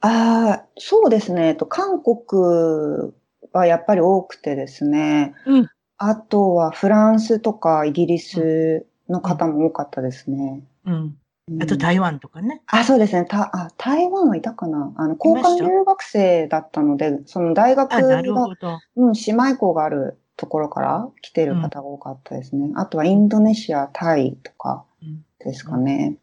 [0.00, 1.54] ああ、そうですね。
[1.54, 3.12] と、韓国
[3.52, 5.34] はやっぱり多くてですね。
[5.46, 5.68] うん
[6.00, 10.62] あとはフランスとかイギリスの方も多かったですね。
[10.84, 10.94] うん。
[10.94, 11.18] うん
[11.60, 12.62] あと台湾とかね。
[12.66, 13.24] あ、そうですね。
[13.24, 18.78] た、あ、台湾はいたかなあの、交換留学生だったので、その大学あ、なるが、ほど。
[18.96, 22.70] うん、姉妹校があるところから来てる方が多かったですね。
[22.76, 26.16] あとはインドネシア、タイとかうんですかね。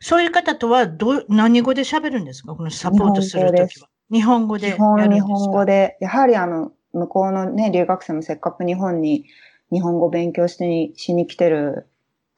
[0.00, 2.54] そういう方とはどう、何語で喋るんですか？
[2.54, 3.88] このサポートするときは。
[4.10, 9.24] 日本語でや基本、日本語で、やはりあの、向こうのね、留学生もせっかく日本に
[9.72, 11.88] 日本語勉強してにしに来てる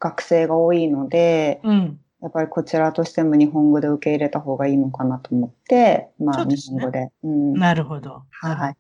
[0.01, 2.01] 学生が多いので、うん。
[2.23, 7.11] やっぱりこちらとしても日本語で受け入れた方がいいのかなと思って、まあ日本語で。
[7.25, 7.61] うん。
[7.61, 8.25] なるほど。
[8.31, 8.77] はい。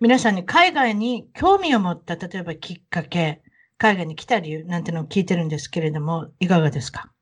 [0.00, 3.42] 皆さんに海外に興味を持った、例えばきっかけ、
[3.78, 7.12] 海外に来た理由なんてのを聞いてるんですけれども、いかがですか？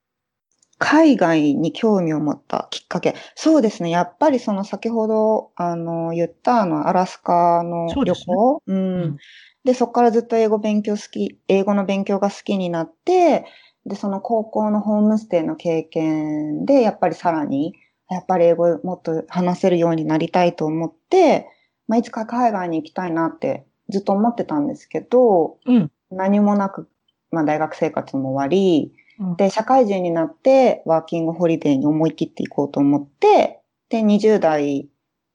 [0.79, 3.14] 海外に興味を持ったきっかけ。
[3.35, 3.90] そうですね。
[3.90, 8.62] やっぱりその先ほど、あの、言ったあの、アラスカの旅そうですね行。
[8.66, 9.20] ううんん。
[9.64, 13.44] で、そこからずっと英語勉強好き、英語の勉強が好きになって、
[13.87, 17.75] で、その高校のホームステイの経験で、やっぱりさらに、
[18.11, 21.49] やっぱり英語もっと話せるようになりたいと思って、
[21.87, 25.90] まあ、いつか海外に行きたいなってずっと思ってたんですけど、うん。
[26.11, 26.88] 何もなく、
[27.31, 34.88] まあ、大学生活も終わり、うんで、社会人になって、ワーキングホリデーに思い切っていこうと思って、で、20代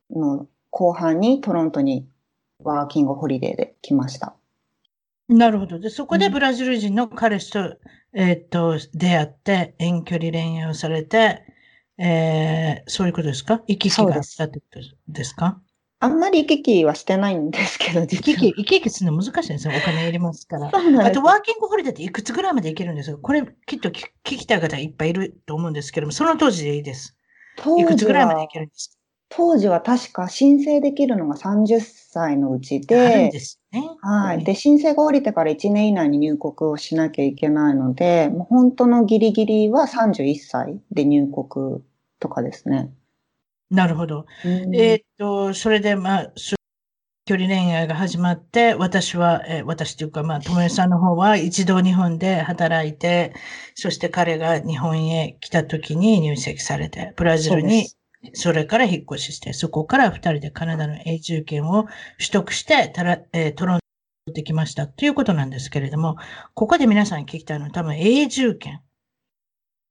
[0.09, 2.07] の後半にトロントに
[2.59, 4.35] ワーキングホリデーで来ました。
[5.27, 5.79] なるほど。
[5.79, 7.77] で、そこでうんブラジル人の彼氏と、
[8.13, 11.43] えーっと、出会って、遠距離恋愛をされて、
[11.97, 13.61] えー、そういうことですか？
[13.67, 15.59] 行き来があったってことですか？
[15.99, 19.73] あんまり行き来はしてないんですけど、行実き来、行き来するの難しいんですよ。
[19.75, 20.67] お金いりますから。
[20.67, 20.71] あ
[21.11, 23.17] と、ワーキングホリデーっていくつぐらいまで行けるんですか？
[23.17, 27.17] これ、きっと聞聞きたい方いっぱいいると思うんですけども、その当時でいいです。
[27.77, 28.99] いくつぐらいまでは行けるんです
[29.29, 33.83] 当時は確か申請できるのが30歳のうちで、ですね。
[34.01, 34.43] はい。
[34.43, 41.83] で、申請が降りてから1年以内に入国をしなきゃいけないので、もう本当のギリギリは31歳で入国
[42.19, 42.93] とかですね。
[43.69, 44.25] なるほど。
[44.43, 46.33] うんえーっと、それで、まあ、
[47.25, 53.33] 距離恋愛が始まって、私は、えー私というか、まあ、ともえさんの方は一度日本で働いて、
[53.75, 57.87] そして彼が日本へ来た時に入籍されて、ブラジルに、
[58.33, 61.83] それから引っ越しして、そこから二人でカナダの永住権を
[62.17, 63.79] 取得して、たらえートロン
[64.27, 66.17] トできましたということなんですけれども、
[66.53, 68.81] ここで皆さんに聞きたいのは多分永住権。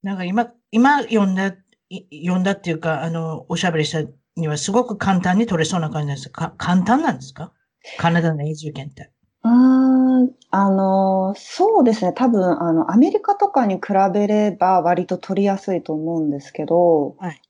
[0.03, 1.55] なんか今、今読んだ、
[1.89, 4.03] い読んだっていうか、あの、おしゃべりした
[4.37, 7.53] にはすごく簡単に取れそうな感じなんですか簡単なんですか？
[7.99, 9.11] カナダの永住権って。
[9.45, 12.13] うーん、あの、そうですね。
[12.15, 13.83] 多分、あの、アメリカとかに比
[14.13, 17.41] べれば割と取りやすいと思うんですけど、はい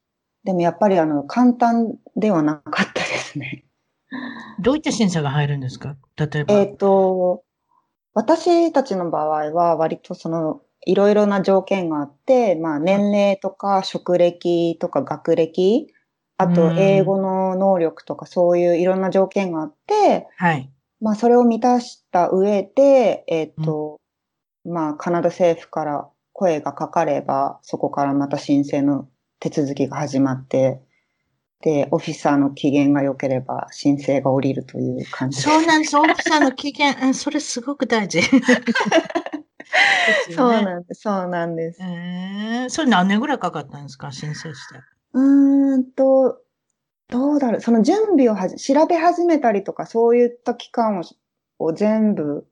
[0.45, 3.64] でもやっぱり、あの、簡単ではなかったですね。
[4.61, 5.97] どういった審査が入るんですか？
[6.16, 6.55] 例えば。
[6.55, 7.42] えっと、
[8.12, 15.88] 私たちの場合は割とその、いろいろな条件があって、まあ、年齢とか職歴とか学歴、
[16.36, 20.70] あとうん英語の能力とかそういういろんな条件があって、はい。
[21.01, 23.99] まあ、それを満たした上で、えっ、と、
[24.64, 29.09] まあ、カナダ政府から声がかかれば、そこからまた申請の
[29.51, 30.80] 手続きが始まって、
[31.61, 35.40] で、オフィサーの期限が良ければ申請が降りるという感じ。
[35.40, 35.97] そうなんです。
[35.97, 38.20] オフィサーの期限、うんそれすごく大事。
[40.26, 41.01] ですそうなんです。
[41.03, 41.82] そうなんです。
[41.82, 44.12] えー、それ何年ぐらいかかったんですか？
[44.12, 44.74] 申請して。
[45.14, 46.38] うーんと、
[47.09, 47.61] どうだろう。
[47.61, 51.03] その準備をはじ、調べ始めたりとか、そういった期間を
[51.59, 52.47] を全部、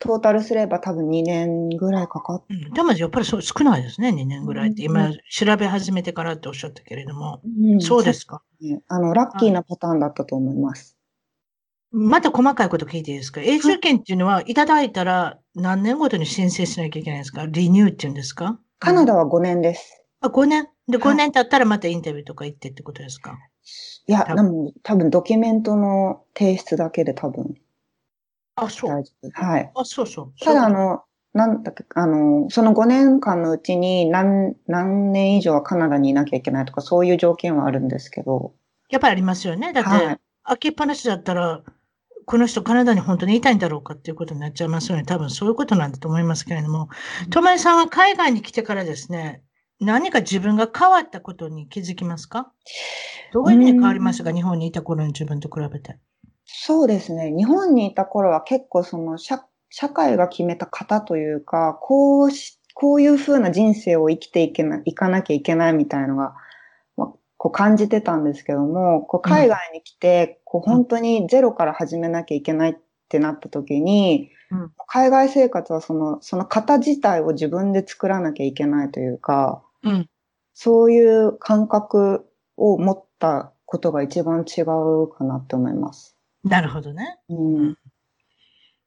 [0.00, 4.82] トータルすれば多分2年ぐらいかかっうん、でもやっぱりそう少ないですね、2年ぐらいって。
[4.84, 7.40] うん今、調べ始めてからっておっしゃったけれども。
[7.44, 8.42] うんそうですか。
[8.60, 8.80] ね。
[8.88, 10.96] あの、ラッキーなパターンだったと思います。
[11.92, 13.40] また細かいこと聞いていいですか？
[13.42, 17.46] 永住権っていうのは、いただいたら何年ごとに申請しなきゃいけないんですか？
[17.46, 18.58] リニューっていうんですか？
[18.78, 20.02] カナダは5年です。
[20.20, 23.36] あ、5年で、はい5年経ったらまたインタビューとか行ってってことですか？
[24.06, 27.54] いや、多でも多分ドキュメントの提出だけで多分
[28.60, 28.90] あ、そう。
[29.32, 29.72] はい。
[29.74, 30.32] あ、そうそう。
[30.40, 31.02] ただ、あの、
[31.32, 38.54] なんだっけ、あの、その5年間のうちに何、何年以上はカナダにいなきゃいけないとか、そういう条件はあるんですけど、と
[38.90, 39.72] やっぱりありますよね。
[39.72, 41.62] だって、はい開けっぱなしだったら、
[42.26, 45.04] この人カナダに本当にいたいんだろうかっていうことになっちゃいますよね。
[45.04, 46.88] 多分そういうことなんだと思いますけれども。
[47.30, 49.42] ともえさんは海外に来てからですね、
[49.80, 52.52] 何か自分が変わったことに気づきますか？
[53.32, 54.32] どういうふうに変わりましたか？
[54.32, 55.98] 日本にいた頃の自分と比べて。
[56.52, 57.30] そうですね。
[57.30, 66.34] 日本にいた頃は結構その社、社会が決めた型というか、こうし、こういう風な人生を生きていけな、いかなきゃいけないみたいなのが、
[66.96, 72.74] まあこう感じてたんですけども、こう海外に来て、こう本当にゼロから始めなきゃいけないっ
[73.08, 80.10] てなった時に、うん海外生活はその、その型自体を自分で作らなきゃいけないというか、うん。
[80.52, 82.26] そういう感覚
[82.56, 86.19] を持ったことが一番違うかなって思います。
[86.44, 87.18] なるほどね。
[87.28, 87.76] うん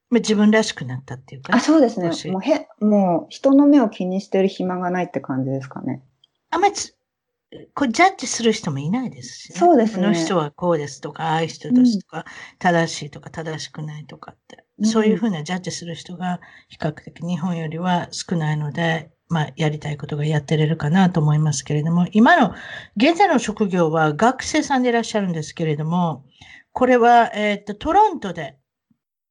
[0.10, 2.12] まあ自分らしくなったっていうか、あ、そうですね。
[2.32, 6.04] もうへ、もう人の目を気にしてる暇がないって感じですかね。
[6.52, 6.96] あんまりつ
[7.74, 9.56] こうジャッジする人もいないですし、ね。
[9.60, 12.26] そうですねこの人はこうですとか、ああいう人ですとか、
[12.60, 22.54] 正しいとか正しくないとかって、うんそういうふうなジャッジする人が比較的日本よりは少ないので、まあ、やりたいことがやってれるかなと思いますけれども、今の、
[22.98, 26.26] 現在の職業は学生さんでいらっしゃるんですけれども、
[26.74, 28.58] これは、えっと、トロントで、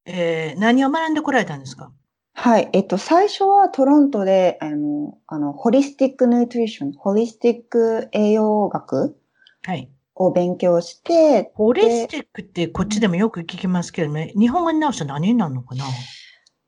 [0.05, 1.91] えー何を学んでこられたんですか？
[2.33, 2.69] はい。
[2.73, 9.17] えっと、最初はトロントで、あの、あの、ホリスティック・ヌートリション、ホリスティック栄養学
[9.65, 9.89] はい。
[10.15, 15.85] を勉強して、ホリスティックってこっちでもよく聞きますけどね、日本語に直したら何になるのかな？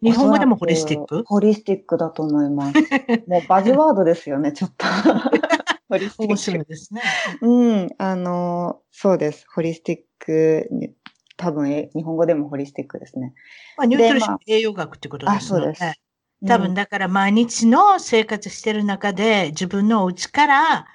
[0.01, 1.23] 日本語でもホリスティック？
[1.25, 2.75] ホリスティックだと思います。
[3.27, 4.85] もうバズワードですよね、ちょっと。
[5.89, 7.01] ホリスティック面白いですね。
[7.41, 9.45] うん、あの、そうです。
[9.53, 10.93] ホリスティックに、
[11.37, 13.33] 多分え日本語でもホリスティックですね。
[13.77, 16.01] まあ、ニュートリションまあ栄養学ってことであ、すので、そうです。
[16.47, 20.87] 多分だから毎日の生活してる中で自分のお家から、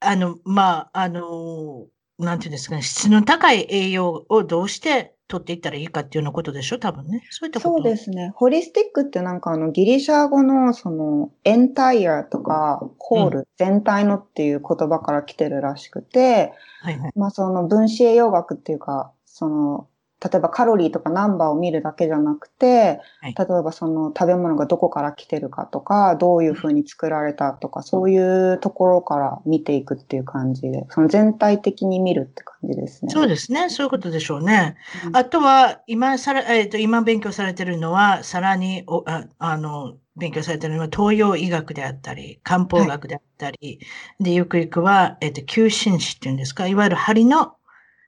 [0.00, 1.86] あの、まあ、あの、
[2.18, 6.78] なんていうんですかね、質の高い栄養をどうして取っていったらいいかっていうようなことでしょ？
[6.78, 7.22] 多分ね。
[7.30, 7.74] そういったこと。
[7.76, 8.32] そうですね。
[8.36, 17.12] ホリスティックってなんかあのギリシャ語のそのエンタイアとかホール、全体のっていう言葉から来てるらしくて、はいはい。
[17.16, 19.88] まあその分子栄養学っていうか、その
[20.24, 33.10] 例えばカロリーとかナンバーを見るだけじゃなくて、はい例えばその食べ物がどこから来てるかとか、どういうふうに作られたとか、そういうところから見ていくっていう感じで、その全体的に見るって感じですね。
[33.12, 33.68] そうですね。
[33.68, 34.76] そういうことでしょうね。
[35.06, 43.80] うんあとは、今さら、えっ、と、今勉強されてるのは、さらに、おああの、勉強されてるのは東洋医学であったり、漢方学であったり、
[44.20, 47.56] で、ゆくゆくは、えっ、と、求心師っていうんですか、いわゆる針の、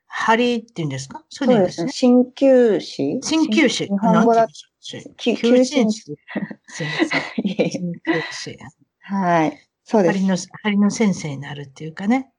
[0.08, 1.22] 針っていうんですか？
[1.28, 1.92] そうですすね。
[1.92, 3.20] 鍼灸師？
[3.20, 3.84] 鍼灸師。
[3.86, 4.48] 日本語だ
[4.80, 5.86] 鍼灸師。
[9.00, 9.58] はい。
[9.84, 10.18] そうです。
[10.18, 12.30] 針の、針の先生になるっていうかね。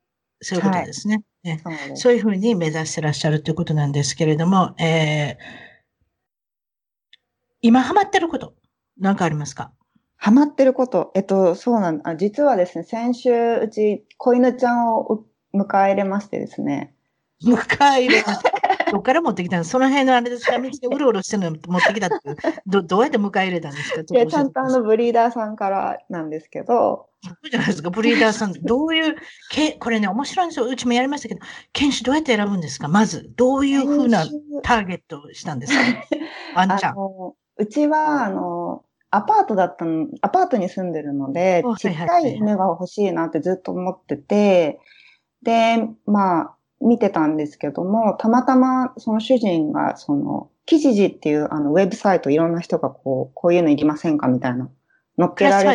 [0.41, 1.23] そういうことですね。
[1.43, 1.61] ね
[1.95, 5.69] そういうふうに目指してらっしゃるということなんですけれども、えー
[7.61, 8.55] 今ハマってること、
[8.97, 9.73] なんかありますか？
[10.15, 11.11] ハマってること。
[11.13, 16.95] えっと、そうなんあ実はですね、先週、うち、子犬ちゃんをう迎え入れましてですね。
[17.43, 17.57] 迎
[17.97, 18.51] え入れました。
[18.91, 19.63] どっから持ってきたの？
[19.63, 22.17] その辺のあれですか道でうろうろしてるの持ってきたって
[22.65, 24.03] ど、どうやって迎え入れたんですか？
[24.03, 28.53] で、ちゃんとあの、の、ブリーダーさんからなんですけど、そうじゃないですか、ブリーダーさん。
[28.53, 29.15] どういう、
[29.51, 30.65] けこれね、面白いんですよ。
[30.67, 31.41] うちもやりましたけど、
[31.73, 32.87] 犬種どうやって選ぶんですか？
[32.87, 34.25] まず、どういうふうな
[34.63, 35.79] ターゲットをしたんですか？
[36.55, 36.95] ワンちゃん。
[37.57, 44.79] うちは、あの、アパートだったの、アパートに住んでるのでお、ちっちゃい犬が欲しいなってずっと思ってて、
[45.41, 54.69] で、まあ、見てたんですけども、たまたまその主人が、その、キジジっていうあのウェブサイトいろんな人がこう、こういうのいりませんかみたいな、
[55.17, 55.67] 載っけられて。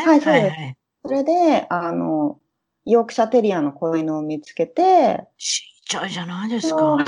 [0.00, 0.76] はいそうですはい。
[1.04, 2.38] それで、あの、
[2.84, 6.98] ヨークシャテリアの子犬を見つけて、ちっちゃいじゃないですか。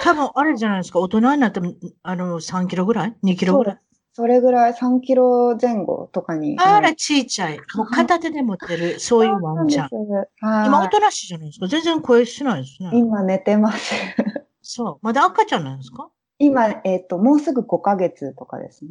[0.00, 1.00] 多分、あれじゃないですか。
[1.00, 3.87] 大人になっても、あの、3キロぐらい ?2 キロぐらい？
[4.18, 6.56] それぐらい3キロ前後とかに。
[6.58, 7.58] あら、ちいちゃい。
[7.76, 9.88] もう片手で持ってる、そういうワンちゃん。
[10.42, 11.68] 今、おとなしいじゃないですか。
[11.68, 12.90] 全然声しないですね。
[12.94, 13.94] 今寝てます。
[14.60, 14.98] そう。
[15.02, 16.10] まだ赤ちゃんなんですか？
[16.40, 18.90] 今、えっ、と、もうすぐ5ヶ月とかですね。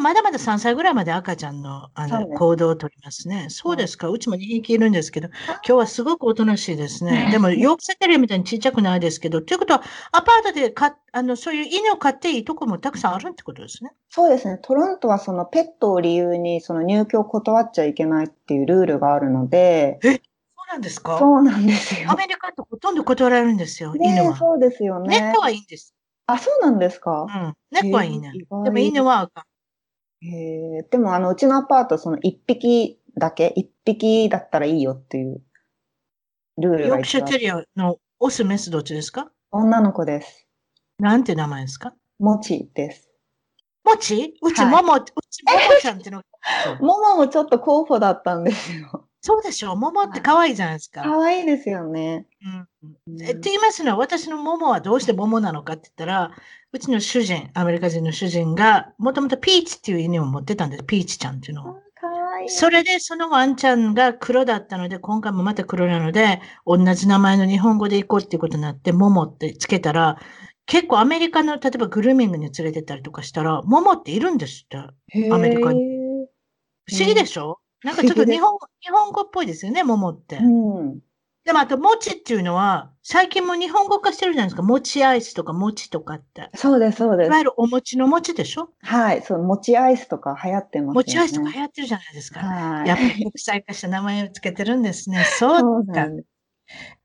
[0.00, 3.46] まだまだ3歳ぐらいまで赤ちゃんのあの行動をとりますね。
[3.50, 4.08] そうですか？
[4.08, 7.28] うちも2匹いるんですけど、今日はすごくおとなしいですね。
[7.30, 9.82] でも、ヨークセテリアみたいにちっちゃくないですけど、ということは、
[10.12, 13.92] アパートでかあのそういう犬を飼っていいとこもたくさんあるってことですね。
[14.10, 14.58] そうですね。
[14.62, 20.14] トロントはそのペットを理由にその入居を断っちゃいけないっていうルールがあるので、そう
[20.72, 21.18] なんですか？
[21.18, 22.16] そうなんですよア。
[22.16, 24.36] メリカってほとんど断られるんですよ、犬ねは。
[24.36, 25.20] そうですよね。
[25.20, 25.94] 猫はいいんです。
[26.26, 27.24] あ、そうなんですか？
[27.28, 27.38] う。
[27.48, 27.54] ん。
[27.70, 28.32] 猫はいいね
[28.64, 29.44] でも犬はあかん。
[30.26, 35.42] へーでもあの、うちのアパートその1匹だけ、1匹だったらいいよっていう
[36.58, 39.30] ルールヨークシャあってテリアのオス、メスどっちですか？
[39.50, 40.46] 女の子です。
[40.98, 41.94] なんて名前ですか？
[42.18, 43.10] もちです。
[43.84, 45.12] もちうち、はいもも、うち、
[45.44, 46.22] ももちゃんっての。
[46.80, 49.08] もももちょっと候補だったんですよ。
[49.26, 51.02] そうでしょももって可愛いじゃないですか。
[51.02, 52.28] 可愛いですよね。
[52.44, 56.30] うんえって言いますのは、私のモモはどうしてモモなのかって言ったら、
[56.72, 60.84] うちの主人、アメリカ人の主人が、もともとピーチっていう犬を持ってたんです。
[60.84, 61.74] ピーチちゃんっていうのを。
[61.96, 62.48] 可愛い。
[62.48, 70.20] それで、そのワンちゃんが黒だったので、今回もまた黒なので、同じ名前の日本語で行こうっていうことになって、モモってつけたら、
[70.66, 74.76] 結構アメリカの、例えばグルーミングに連れてったりとかしたら、モモっているんですって。
[75.32, 75.80] アメリカに
[76.84, 80.36] 不思議でしょ、なんかちょっと日本語、日本語っぽいですよね、モモって。
[80.36, 80.42] う
[80.82, 80.98] ん。
[81.44, 84.62] でもあと、もちっていうのは、最近も日本語化してるじゃないですか。
[84.62, 86.50] もちアイスとかもちとかって。
[86.56, 87.38] そうです、そうですいわ。
[87.38, 88.70] ゆるお餅の餅でしょ？
[88.82, 90.94] はい、そう、もちアイスとか流行ってますよね。
[90.94, 92.40] もちアイスとか流行ってるじゃないですか。
[92.40, 92.88] はい。
[92.88, 95.22] やっぱり国際化した名前をつけてるんですね。
[95.24, 96.16] そそううかなん。
[96.16, 96.28] です。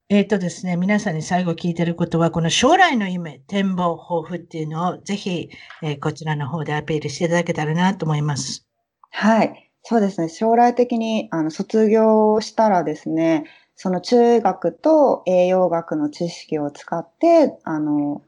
[0.10, 5.50] えっ、とですね、皆さんに最後聞いてることは、この将来の夢、展望、抱負っていうのをぜひ、
[5.84, 8.68] えーこちらの方でアピールしていただけたらなと思います。
[9.12, 9.71] はい。
[9.84, 10.30] そうですね。
[10.30, 18.22] 将来的に、あの、卒業したらですね、その中学と栄養学の知識を使って、あの、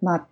[0.00, 0.26] まあ、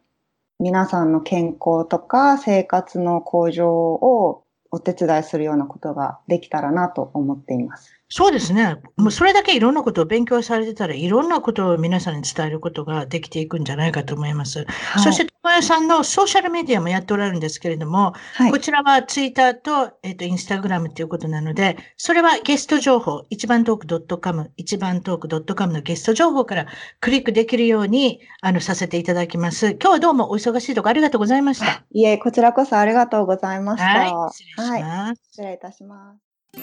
[0.60, 7.92] 皆さんの健康とか生活の向上をお手伝いするようなことができたらなと思っています。
[8.08, 8.76] そうですね。
[8.96, 14.66] もうそれだけいろんなことを勉強されてたら、いろんなことを皆さんに伝えることができていくんじゃないかと思います。
[14.66, 18.58] はい、そして、小林さんのソーシャルメディアもやっておられるんですけれども、はいこ。
[18.58, 26.66] ちらはツイッターと、えっ、と、インスタグラムということなので、それはゲスト情報、一番トーク .com、一番トーク .com のゲスト情報から
[27.00, 29.70] クリックできるように、あの、させていただきます。
[29.70, 31.84] 今日はどうもお忙しいところありがとうございました。
[31.90, 33.86] いえ、こちらこそありがとうございました。
[33.86, 34.82] はい、失礼しはい。
[34.82, 35.22] ます。
[35.30, 36.60] 失礼いたします。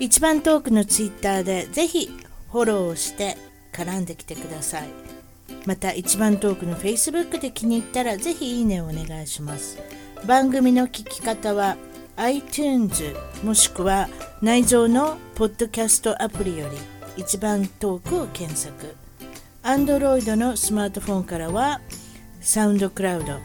[0.00, 2.10] 一番トークのツイッターでぜひ
[2.50, 3.36] フォローをして
[3.72, 5.11] 絡んできてください。
[5.66, 9.78] また一番トークの Facebook で気に入ったらぜひいいねをお願いします。
[10.26, 11.76] 番組の聞き方は
[12.16, 14.08] iTunes もしくは
[14.40, 16.76] 内蔵のポッドキャストアプリより
[17.16, 18.94] 一番トークを検索。
[19.62, 21.80] Android のスマートフォンからは
[22.40, 23.38] サウンドクラウド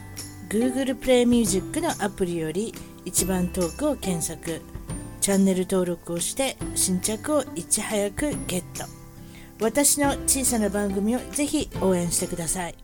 [0.49, 2.73] Google プレイミュージックのアプリより
[3.05, 4.61] 一番トークを検索。
[5.21, 9.06] チャンネル登録をして新着をいち早くゲット。
[9.59, 12.75] 私の小さな番組をぜひ応援してください。